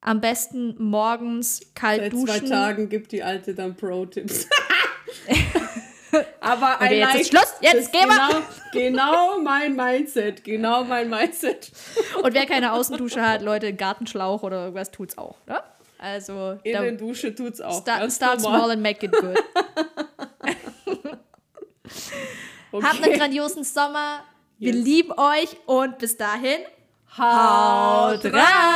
Am 0.07 0.21
besten 0.21 0.75
morgens 0.79 1.63
kalt 1.75 2.03
Seit 2.03 2.13
duschen. 2.13 2.27
zwei 2.27 2.49
Tagen 2.49 2.89
gibt 2.91 3.11
die 3.13 3.23
Alte 3.23 3.55
dann 3.55 3.75
Pro-Tipps. 3.75 4.47
aber 6.41 6.79
I 6.83 6.95
jetzt 6.97 7.01
like, 7.13 7.21
ist 7.23 7.31
Schluss. 7.31 7.55
Jetzt 7.63 7.91
gehen 7.91 8.07
wir. 8.09 8.43
genau, 8.73 9.01
genau 9.35 9.41
mein 9.41 9.75
Mindset. 9.75 10.45
Genau 10.45 10.85
mein 10.85 11.09
Mindset. 11.09 11.73
Und 12.23 12.35
wer 12.35 12.45
keine 12.45 12.75
Außendusche 12.75 13.23
hat, 13.27 13.41
Leute, 13.41 13.73
Gartenschlauch 13.73 14.43
oder 14.43 14.65
irgendwas 14.65 14.91
tut's 14.91 15.17
auch. 15.17 15.37
Ne? 15.47 15.63
Also 15.97 16.59
In 16.65 16.73
der 16.73 16.93
Dusche 16.93 17.35
tut's 17.35 17.63
auch. 17.63 17.81
start, 17.81 18.01
ganz 18.01 18.17
start 18.17 18.41
normal. 18.43 18.59
small 18.61 18.71
and 18.73 18.83
make 18.83 19.07
it 19.07 19.13
good. 19.13 19.39
Okay. 22.73 22.85
Habt 22.87 23.03
einen 23.03 23.19
grandiosen 23.19 23.65
Sommer. 23.65 24.23
Wir 24.59 24.75
Yes. 24.75 24.85
lieben 24.85 25.13
euch 25.13 25.57
und 25.67 25.99
bis 25.99 26.17
dahin. 26.19 26.59
Haut 27.17 28.25
rein! 28.33 28.75